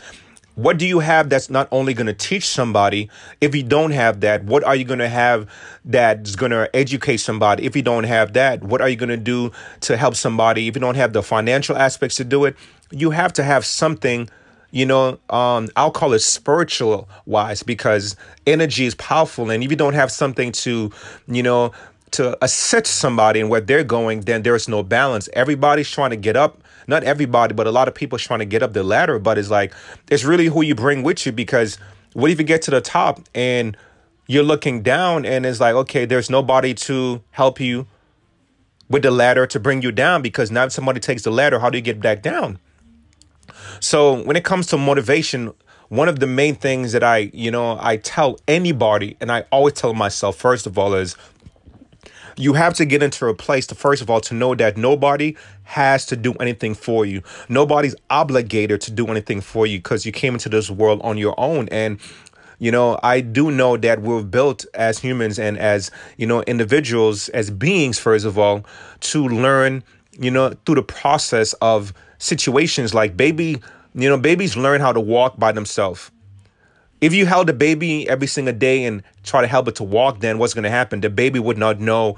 what 0.57 0.79
do 0.79 0.87
you 0.87 1.01
have 1.01 1.29
that's 1.29 1.51
not 1.51 1.69
only 1.71 1.93
going 1.93 2.07
to 2.07 2.15
teach 2.15 2.49
somebody 2.49 3.11
if 3.43 3.55
you 3.55 3.63
don't 3.63 3.91
have 3.91 4.21
that 4.21 4.43
what 4.45 4.65
are 4.65 4.75
you 4.75 4.85
going 4.85 4.99
to 4.99 5.09
have 5.09 5.47
that's 5.85 6.35
going 6.35 6.51
to 6.51 6.69
educate 6.75 7.19
somebody 7.19 7.65
if 7.65 7.77
you 7.77 7.83
don't 7.83 8.05
have 8.05 8.33
that 8.33 8.65
what 8.65 8.81
are 8.81 8.89
you 8.89 8.97
going 8.97 9.11
to 9.11 9.19
do 9.19 9.53
to 9.81 9.99
help 9.99 10.17
somebody 10.17 10.67
if 10.67 10.75
you 10.75 10.81
don't 10.81 10.95
have 10.95 11.13
the 11.13 11.23
financial 11.23 11.77
aspects 11.77 12.17
to 12.17 12.25
do 12.25 12.47
it 12.47 12.57
you 12.91 13.11
have 13.11 13.35
to 13.35 13.43
have 13.43 13.67
something 13.67 14.29
you 14.77 14.85
know, 14.85 15.19
um, 15.31 15.71
I'll 15.75 15.91
call 15.91 16.13
it 16.13 16.19
spiritual 16.19 17.09
wise 17.25 17.63
because 17.63 18.15
energy 18.47 18.85
is 18.85 18.95
powerful. 18.95 19.51
And 19.51 19.65
if 19.65 19.71
you 19.71 19.77
don't 19.77 19.95
have 19.95 20.13
something 20.13 20.53
to, 20.53 20.93
you 21.27 21.43
know, 21.43 21.73
to 22.11 22.37
assist 22.45 22.85
somebody 22.85 23.41
in 23.41 23.49
where 23.49 23.63
they're 23.63 23.85
going, 23.85 24.21
then 24.21 24.43
there's 24.43 24.69
no 24.69 24.83
balance. 24.83 25.31
Everybody's 25.33 25.91
trying 25.91 26.11
to 26.11 26.17
get 26.17 26.37
up. 26.37 26.63
Not 26.87 27.05
everybody, 27.05 27.55
but 27.55 27.67
a 27.67 27.71
lot 27.71 27.89
of 27.89 27.95
people 27.95 28.19
trying 28.19 28.41
to 28.41 28.45
get 28.45 28.63
up 28.63 28.75
the 28.75 28.83
ladder. 28.83 29.19
But 29.19 29.39
it's 29.39 29.49
like, 29.49 29.73
it's 30.11 30.25
really 30.25 30.45
who 30.45 30.61
you 30.61 30.75
bring 30.75 31.03
with 31.03 31.25
you 31.25 31.33
because 31.33 31.79
what 32.13 32.31
if 32.31 32.39
you 32.39 32.45
get 32.45 32.61
to 32.63 32.71
the 32.71 32.83
top 32.83 33.21
and 33.35 33.79
you're 34.27 34.45
looking 34.45 34.83
down 34.83 35.25
and 35.25 35.47
it's 35.47 35.59
like, 35.59 35.75
okay, 35.75 36.05
there's 36.05 36.29
nobody 36.29 36.75
to 36.75 37.23
help 37.31 37.61
you 37.61 37.87
with 38.91 39.05
the 39.05 39.11
ladder 39.11 39.47
to 39.47 39.59
bring 39.59 39.81
you 39.81 39.91
down 39.91 40.21
because 40.21 40.51
now 40.51 40.65
if 40.65 40.73
somebody 40.73 41.01
takes 41.01 41.23
the 41.23 41.31
ladder, 41.31 41.61
how 41.61 41.71
do 41.71 41.79
you 41.79 41.83
get 41.83 41.99
back 41.99 42.21
down? 42.21 42.59
So 43.81 44.23
when 44.23 44.37
it 44.37 44.45
comes 44.45 44.67
to 44.69 44.79
motivation, 44.79 45.53
one 45.89 46.09
of 46.09 46.19
the 46.19 46.27
main 46.27 46.55
things 46.55 46.93
that 46.93 47.05
I, 47.05 47.31
you 47.33 47.51
know, 47.51 47.79
I 47.81 47.99
tell 47.99 48.39
anybody, 48.49 49.17
and 49.21 49.31
I 49.31 49.45
always 49.53 49.75
tell 49.75 49.95
myself, 49.95 50.37
first 50.37 50.67
of 50.67 50.79
all, 50.79 50.95
is 50.95 51.17
you 52.37 52.53
have 52.55 52.75
to 52.75 52.85
get 52.85 53.03
into 53.03 53.27
a 53.29 53.35
place 53.35 53.67
to 53.69 53.75
first 53.75 54.03
of 54.03 54.11
all 54.11 54.21
to 54.21 54.35
know 54.35 54.55
that 54.55 54.77
nobody 54.77 55.37
has 55.63 56.05
to 56.07 56.17
do 56.17 56.35
anything 56.35 56.75
for 56.75 57.07
you. 57.07 57.23
Nobody's 57.49 57.95
obligated 58.11 58.81
to 58.83 58.91
do 58.91 59.07
anything 59.07 59.41
for 59.41 59.67
you 59.67 59.79
because 59.79 60.05
you 60.05 60.13
came 60.13 60.35
into 60.35 60.49
this 60.49 60.71
world 60.71 61.01
on 61.03 61.17
your 61.17 61.35
own. 61.39 61.69
And 61.71 61.99
you 62.59 62.71
know 62.71 62.99
i 63.03 63.21
do 63.21 63.51
know 63.51 63.77
that 63.77 64.01
we're 64.01 64.23
built 64.23 64.65
as 64.73 64.99
humans 64.99 65.39
and 65.39 65.59
as 65.59 65.91
you 66.17 66.27
know 66.27 66.41
individuals 66.45 67.29
as 67.31 67.51
beings 67.51 67.99
first 67.99 68.25
of 68.25 68.39
all 68.39 68.65
to 69.01 69.29
learn 69.29 69.85
you 70.19 70.31
know 70.31 70.55
through 70.65 70.77
the 70.77 70.83
process 70.83 71.53
of 71.61 71.93
situations 72.19 72.95
like 72.95 73.17
baby 73.17 73.61
You 73.95 74.11
know, 74.11 74.19
babies 74.19 74.57
learn 74.57 74.83
how 74.83 74.93
to 74.93 75.01
walk 75.01 75.39
by 75.39 75.53
themselves. 75.53 76.11
If 77.01 77.15
you 77.15 77.25
held 77.25 77.49
a 77.49 77.55
baby 77.55 78.07
every 78.09 78.27
single 78.27 78.55
day 78.55 78.85
and 78.85 79.03
try 79.25 79.41
to 79.41 79.47
help 79.47 79.69
it 79.69 79.75
to 79.77 79.85
walk, 79.85 80.21
then 80.21 80.39
what's 80.39 80.53
going 80.53 80.65
to 80.65 80.71
happen? 80.71 81.01
The 81.01 81.09
baby 81.09 81.39
would 81.39 81.57
not 81.57 81.81
know 81.81 82.17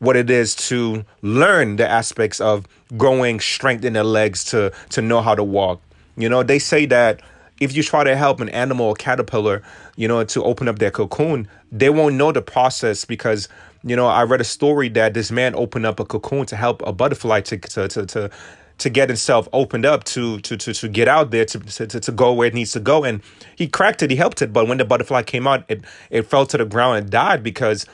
what 0.00 0.16
it 0.16 0.28
is 0.28 0.54
to 0.68 1.04
learn 1.22 1.76
the 1.76 1.88
aspects 1.88 2.40
of 2.40 2.66
growing 2.98 3.40
strength 3.40 3.84
in 3.84 3.94
their 3.94 4.04
legs 4.04 4.44
to 4.44 4.70
to 4.90 5.00
know 5.00 5.22
how 5.22 5.34
to 5.34 5.42
walk. 5.42 5.80
You 6.16 6.28
know, 6.28 6.42
they 6.42 6.58
say 6.58 6.86
that 6.86 7.20
if 7.60 7.74
you 7.74 7.82
try 7.82 8.04
to 8.04 8.16
help 8.16 8.40
an 8.40 8.50
animal 8.50 8.86
or 8.86 8.94
caterpillar, 8.94 9.62
you 9.96 10.08
know, 10.08 10.24
to 10.24 10.42
open 10.44 10.68
up 10.68 10.78
their 10.78 10.90
cocoon, 10.90 11.48
they 11.72 11.88
won't 11.88 12.16
know 12.16 12.32
the 12.32 12.42
process 12.42 13.06
because, 13.06 13.48
you 13.82 13.96
know, 13.96 14.06
I 14.06 14.24
read 14.24 14.40
a 14.40 14.44
story 14.44 14.90
that 14.90 15.14
this 15.14 15.30
man 15.30 15.54
opened 15.54 15.86
up 15.86 16.00
a 16.00 16.04
cocoon 16.04 16.44
to 16.46 16.56
help 16.56 16.82
a 16.86 16.92
butterfly 16.92 17.40
to 17.42 17.56
to 17.58 17.88
to, 17.88 18.06
to 18.06 18.30
to 18.78 18.90
get 18.90 19.08
himself 19.08 19.48
opened 19.52 19.86
up 19.86 20.04
to 20.04 20.40
to 20.40 20.56
to 20.56 20.74
to 20.74 20.88
get 20.88 21.08
out 21.08 21.30
there 21.30 21.44
to, 21.44 21.58
to 21.58 22.00
to 22.00 22.12
go 22.12 22.32
where 22.32 22.48
it 22.48 22.54
needs 22.54 22.72
to 22.72 22.80
go. 22.80 23.04
And 23.04 23.22
he 23.56 23.68
cracked 23.68 24.02
it. 24.02 24.10
He 24.10 24.16
helped 24.16 24.42
it. 24.42 24.52
But 24.52 24.68
when 24.68 24.78
the 24.78 24.84
butterfly 24.84 25.22
came 25.22 25.46
out 25.46 25.64
it 25.68 25.84
it 26.10 26.22
fell 26.22 26.46
to 26.46 26.58
the 26.58 26.64
ground 26.64 26.98
and 26.98 27.10
died 27.10 27.42
because 27.42 27.86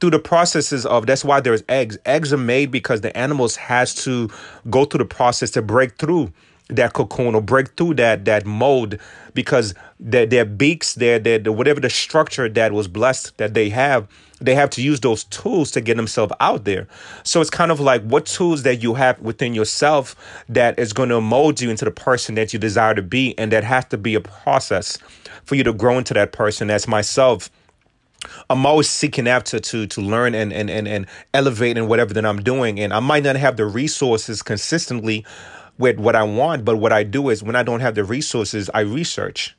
through 0.00 0.10
the 0.10 0.18
processes 0.18 0.84
of 0.86 1.06
that's 1.06 1.24
why 1.24 1.40
there's 1.40 1.62
eggs. 1.68 1.98
Eggs 2.06 2.32
are 2.32 2.38
made 2.38 2.70
because 2.70 3.00
the 3.00 3.16
animals 3.16 3.56
has 3.56 3.94
to 4.04 4.30
go 4.70 4.84
through 4.84 4.98
the 4.98 5.04
process 5.04 5.50
to 5.52 5.62
break 5.62 5.96
through 5.96 6.32
that 6.68 6.94
cocoon 6.94 7.34
or 7.34 7.42
break 7.42 7.68
through 7.76 7.94
that 7.94 8.24
that 8.24 8.46
mold 8.46 8.98
because 9.34 9.74
their 10.00 10.24
their 10.24 10.46
beaks 10.46 10.94
their 10.94 11.18
their 11.18 11.52
whatever 11.52 11.78
the 11.78 11.90
structure 11.90 12.48
that 12.48 12.72
was 12.72 12.88
blessed 12.88 13.36
that 13.36 13.52
they 13.52 13.68
have 13.68 14.08
they 14.40 14.54
have 14.54 14.70
to 14.70 14.82
use 14.82 15.00
those 15.00 15.24
tools 15.24 15.70
to 15.70 15.80
get 15.82 15.96
themselves 15.96 16.32
out 16.40 16.64
there 16.64 16.88
so 17.22 17.42
it's 17.42 17.50
kind 17.50 17.70
of 17.70 17.80
like 17.80 18.02
what 18.04 18.24
tools 18.24 18.62
that 18.62 18.76
you 18.76 18.94
have 18.94 19.20
within 19.20 19.52
yourself 19.52 20.16
that 20.48 20.78
is 20.78 20.94
going 20.94 21.10
to 21.10 21.20
mold 21.20 21.60
you 21.60 21.68
into 21.68 21.84
the 21.84 21.90
person 21.90 22.34
that 22.34 22.54
you 22.54 22.58
desire 22.58 22.94
to 22.94 23.02
be 23.02 23.38
and 23.38 23.52
that 23.52 23.62
has 23.62 23.84
to 23.84 23.98
be 23.98 24.14
a 24.14 24.20
process 24.20 24.96
for 25.44 25.56
you 25.56 25.64
to 25.64 25.72
grow 25.72 25.98
into 25.98 26.14
that 26.14 26.32
person 26.32 26.70
as 26.70 26.88
myself 26.88 27.50
I'm 28.48 28.64
always 28.64 28.88
seeking 28.88 29.28
after 29.28 29.58
to 29.58 29.86
to 29.86 30.00
learn 30.00 30.34
and 30.34 30.50
and 30.50 30.70
and 30.70 30.88
and 30.88 31.06
elevate 31.34 31.76
in 31.76 31.88
whatever 31.88 32.14
that 32.14 32.24
I'm 32.24 32.42
doing. 32.42 32.80
And 32.80 32.92
I 32.92 33.00
might 33.00 33.22
not 33.22 33.36
have 33.36 33.58
the 33.58 33.66
resources 33.66 34.42
consistently 34.42 35.26
with 35.78 35.98
what 35.98 36.16
I 36.16 36.22
want, 36.22 36.64
but 36.64 36.76
what 36.76 36.92
I 36.92 37.02
do 37.02 37.30
is 37.30 37.42
when 37.42 37.56
I 37.56 37.62
don't 37.62 37.80
have 37.80 37.94
the 37.94 38.04
resources, 38.04 38.70
I 38.72 38.80
research. 38.80 39.56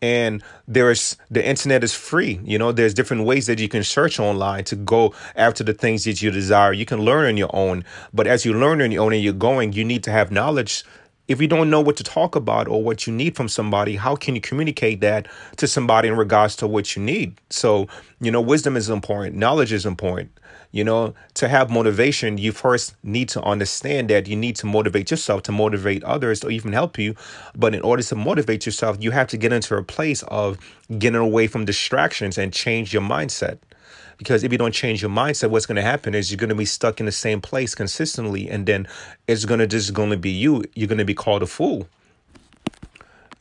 And 0.00 0.42
there's 0.66 1.16
the 1.30 1.46
internet 1.46 1.84
is 1.84 1.94
free. 1.94 2.40
You 2.42 2.58
know, 2.58 2.72
there's 2.72 2.92
different 2.92 3.24
ways 3.24 3.46
that 3.46 3.60
you 3.60 3.68
can 3.68 3.84
search 3.84 4.18
online 4.18 4.64
to 4.64 4.76
go 4.76 5.14
after 5.36 5.62
the 5.62 5.74
things 5.74 6.04
that 6.04 6.20
you 6.20 6.32
desire. 6.32 6.72
You 6.72 6.84
can 6.84 7.00
learn 7.00 7.28
on 7.28 7.36
your 7.36 7.54
own. 7.54 7.84
But 8.12 8.26
as 8.26 8.44
you 8.44 8.52
learn 8.52 8.82
on 8.82 8.90
your 8.90 9.04
own 9.04 9.12
and 9.12 9.22
you're 9.22 9.32
going, 9.32 9.74
you 9.74 9.84
need 9.84 10.02
to 10.04 10.10
have 10.10 10.32
knowledge 10.32 10.84
if 11.28 11.40
you 11.40 11.48
don't 11.48 11.70
know 11.70 11.80
what 11.80 11.96
to 11.96 12.04
talk 12.04 12.36
about 12.36 12.68
or 12.68 12.82
what 12.82 13.06
you 13.06 13.12
need 13.12 13.36
from 13.36 13.48
somebody, 13.48 13.96
how 13.96 14.16
can 14.16 14.34
you 14.34 14.40
communicate 14.40 15.00
that 15.00 15.28
to 15.56 15.66
somebody 15.66 16.08
in 16.08 16.16
regards 16.16 16.56
to 16.56 16.66
what 16.66 16.96
you 16.96 17.02
need? 17.02 17.40
So, 17.48 17.86
you 18.20 18.30
know, 18.30 18.40
wisdom 18.40 18.76
is 18.76 18.90
important, 18.90 19.36
knowledge 19.36 19.72
is 19.72 19.86
important. 19.86 20.30
You 20.72 20.84
know, 20.84 21.14
to 21.34 21.48
have 21.48 21.70
motivation, 21.70 22.38
you 22.38 22.50
first 22.50 22.94
need 23.04 23.28
to 23.30 23.42
understand 23.42 24.08
that 24.08 24.26
you 24.26 24.36
need 24.36 24.56
to 24.56 24.66
motivate 24.66 25.10
yourself 25.10 25.42
to 25.42 25.52
motivate 25.52 26.02
others 26.02 26.42
or 26.42 26.50
even 26.50 26.72
help 26.72 26.98
you. 26.98 27.14
But 27.54 27.74
in 27.74 27.82
order 27.82 28.02
to 28.02 28.16
motivate 28.16 28.64
yourself, 28.64 28.96
you 28.98 29.10
have 29.10 29.28
to 29.28 29.36
get 29.36 29.52
into 29.52 29.76
a 29.76 29.82
place 29.82 30.22
of 30.24 30.58
getting 30.98 31.20
away 31.20 31.46
from 31.46 31.66
distractions 31.66 32.38
and 32.38 32.54
change 32.54 32.94
your 32.94 33.02
mindset. 33.02 33.58
Because 34.16 34.44
if 34.44 34.52
you 34.52 34.56
don't 34.56 34.72
change 34.72 35.02
your 35.02 35.10
mindset, 35.10 35.50
what's 35.50 35.66
going 35.66 35.76
to 35.76 35.82
happen 35.82 36.14
is 36.14 36.30
you're 36.30 36.38
going 36.38 36.48
to 36.48 36.54
be 36.54 36.64
stuck 36.64 37.00
in 37.00 37.06
the 37.06 37.12
same 37.12 37.40
place 37.40 37.74
consistently, 37.74 38.48
and 38.48 38.66
then 38.66 38.88
it's 39.26 39.44
going 39.44 39.60
to 39.60 39.66
just 39.66 39.92
going 39.92 40.10
to 40.10 40.16
be 40.16 40.30
you. 40.30 40.64
You're 40.74 40.88
going 40.88 40.98
to 40.98 41.04
be 41.04 41.14
called 41.14 41.42
a 41.42 41.46
fool. 41.46 41.86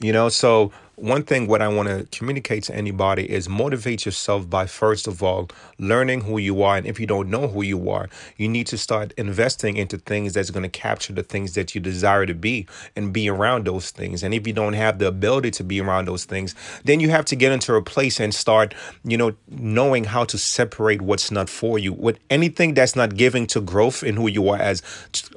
You 0.01 0.11
know, 0.13 0.29
so 0.29 0.71
one 0.95 1.21
thing 1.21 1.45
what 1.45 1.61
I 1.61 1.67
want 1.67 1.89
to 1.89 2.07
communicate 2.15 2.63
to 2.65 2.75
anybody 2.75 3.29
is 3.29 3.47
motivate 3.47 4.03
yourself 4.05 4.49
by 4.49 4.65
first 4.65 5.07
of 5.07 5.21
all 5.21 5.49
learning 5.77 6.21
who 6.21 6.37
you 6.39 6.61
are 6.63 6.77
and 6.77 6.85
if 6.85 6.99
you 6.99 7.07
don't 7.07 7.29
know 7.29 7.47
who 7.47 7.63
you 7.63 7.89
are 7.89 8.07
you 8.37 8.47
need 8.47 8.67
to 8.67 8.77
start 8.77 9.11
investing 9.17 9.77
into 9.77 9.97
things 9.97 10.33
that's 10.33 10.51
going 10.51 10.63
to 10.63 10.69
capture 10.69 11.13
the 11.13 11.23
things 11.23 11.53
that 11.53 11.73
you 11.73 11.81
desire 11.81 12.25
to 12.25 12.35
be 12.35 12.67
and 12.95 13.13
be 13.13 13.29
around 13.29 13.65
those 13.65 13.89
things. 13.89 14.21
And 14.21 14.33
if 14.33 14.45
you 14.45 14.53
don't 14.53 14.73
have 14.73 14.99
the 14.99 15.07
ability 15.07 15.51
to 15.51 15.63
be 15.63 15.81
around 15.81 16.07
those 16.07 16.25
things 16.25 16.55
then 16.83 16.99
you 16.99 17.09
have 17.09 17.25
to 17.25 17.35
get 17.35 17.51
into 17.51 17.73
a 17.75 17.81
place 17.81 18.19
and 18.19 18.33
start 18.33 18.73
you 19.03 19.17
know 19.17 19.33
knowing 19.49 20.03
how 20.03 20.23
to 20.25 20.37
separate 20.37 21.01
what's 21.01 21.31
not 21.31 21.49
for 21.49 21.79
you. 21.79 21.93
With 21.93 22.19
anything 22.29 22.73
that's 22.73 22.95
not 22.95 23.15
giving 23.15 23.47
to 23.47 23.61
growth 23.61 24.03
in 24.03 24.15
who 24.17 24.27
you 24.27 24.49
are 24.49 24.59
as 24.59 24.81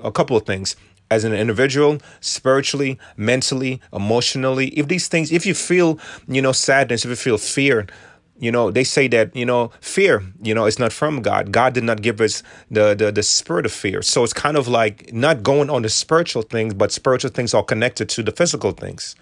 a 0.03 0.11
couple 0.11 0.37
of 0.37 0.45
things 0.45 0.77
as 1.15 1.25
an 1.25 1.33
individual, 1.33 1.99
spiritually, 2.21 2.99
mentally, 3.17 3.81
emotionally. 3.93 4.69
If 4.69 4.89
these 4.89 5.09
things, 5.09 5.31
if 5.33 5.47
you 5.47 5.55
feel, 5.55 5.99
you 6.27 6.43
know, 6.43 6.53
sadness, 6.53 7.05
if 7.05 7.11
you 7.11 7.17
feel 7.17 7.39
fear, 7.39 7.87
you 8.39 8.51
know, 8.51 8.71
they 8.71 8.83
say 8.83 9.07
that, 9.09 9.35
you 9.35 9.47
know, 9.47 9.71
fear, 9.81 10.23
you 10.43 10.55
know, 10.55 10.65
it's 10.67 10.79
not 10.79 10.93
from 10.93 11.23
God. 11.23 11.53
God 11.53 11.73
did 11.73 11.85
not 11.85 12.03
give 12.03 12.21
us 12.21 12.43
the, 12.71 12.95
the, 12.95 13.13
the 13.13 13.23
spirit 13.23 13.65
of 13.65 13.73
fear. 13.73 14.03
So 14.03 14.25
it's 14.25 14.33
kind 14.33 14.57
of 14.57 14.67
like 14.67 15.13
not 15.13 15.45
going 15.45 15.71
on 15.71 15.83
the 15.83 15.89
spiritual 15.89 16.43
things, 16.43 16.75
but 16.75 16.91
spiritual 16.91 17.31
things 17.31 17.55
are 17.55 17.63
connected 17.63 18.09
to 18.11 18.23
the 18.25 18.33
physical 18.33 18.73
things. 18.73 19.15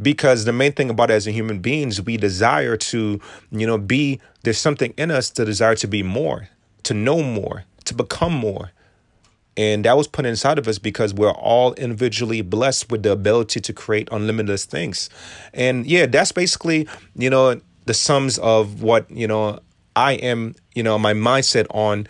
Because 0.00 0.44
the 0.44 0.52
main 0.52 0.72
thing 0.72 0.90
about 0.90 1.10
it 1.10 1.14
as 1.14 1.24
human 1.24 1.60
beings, 1.60 2.02
we 2.02 2.16
desire 2.18 2.76
to, 2.76 3.20
you 3.50 3.66
know, 3.66 3.78
be, 3.78 4.20
there's 4.42 4.58
something 4.58 4.92
in 4.98 5.10
us 5.10 5.30
to 5.30 5.44
desire 5.44 5.76
to 5.76 5.86
be 5.86 6.02
more, 6.02 6.48
to 6.82 6.92
know 6.92 7.22
more, 7.22 7.64
to 7.86 7.94
become 7.94 8.34
more. 8.34 8.72
And 9.56 9.84
that 9.84 9.96
was 9.96 10.08
put 10.08 10.26
inside 10.26 10.58
of 10.58 10.66
us 10.66 10.78
because 10.78 11.14
we're 11.14 11.30
all 11.30 11.74
individually 11.74 12.42
blessed 12.42 12.90
with 12.90 13.02
the 13.04 13.12
ability 13.12 13.60
to 13.60 13.72
create 13.72 14.08
unlimited 14.10 14.58
things. 14.60 15.08
And 15.52 15.86
yeah, 15.86 16.06
that's 16.06 16.32
basically, 16.32 16.88
you 17.14 17.30
know, 17.30 17.60
the 17.86 17.94
sums 17.94 18.38
of 18.38 18.82
what, 18.82 19.08
you 19.10 19.28
know, 19.28 19.60
I 19.96 20.14
am, 20.14 20.54
you 20.74 20.82
know, 20.82 20.98
my 20.98 21.14
mindset 21.14 21.66
on 21.70 22.08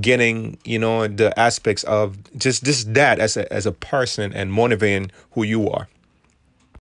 getting, 0.00 0.58
you 0.64 0.78
know, 0.78 1.06
the 1.06 1.38
aspects 1.38 1.84
of 1.84 2.16
just 2.36 2.64
just 2.64 2.92
that 2.94 3.18
as 3.18 3.36
a 3.36 3.52
as 3.52 3.66
a 3.66 3.72
person 3.72 4.32
and 4.32 4.52
motivating 4.52 5.10
who 5.32 5.44
you 5.44 5.68
are. 5.70 5.88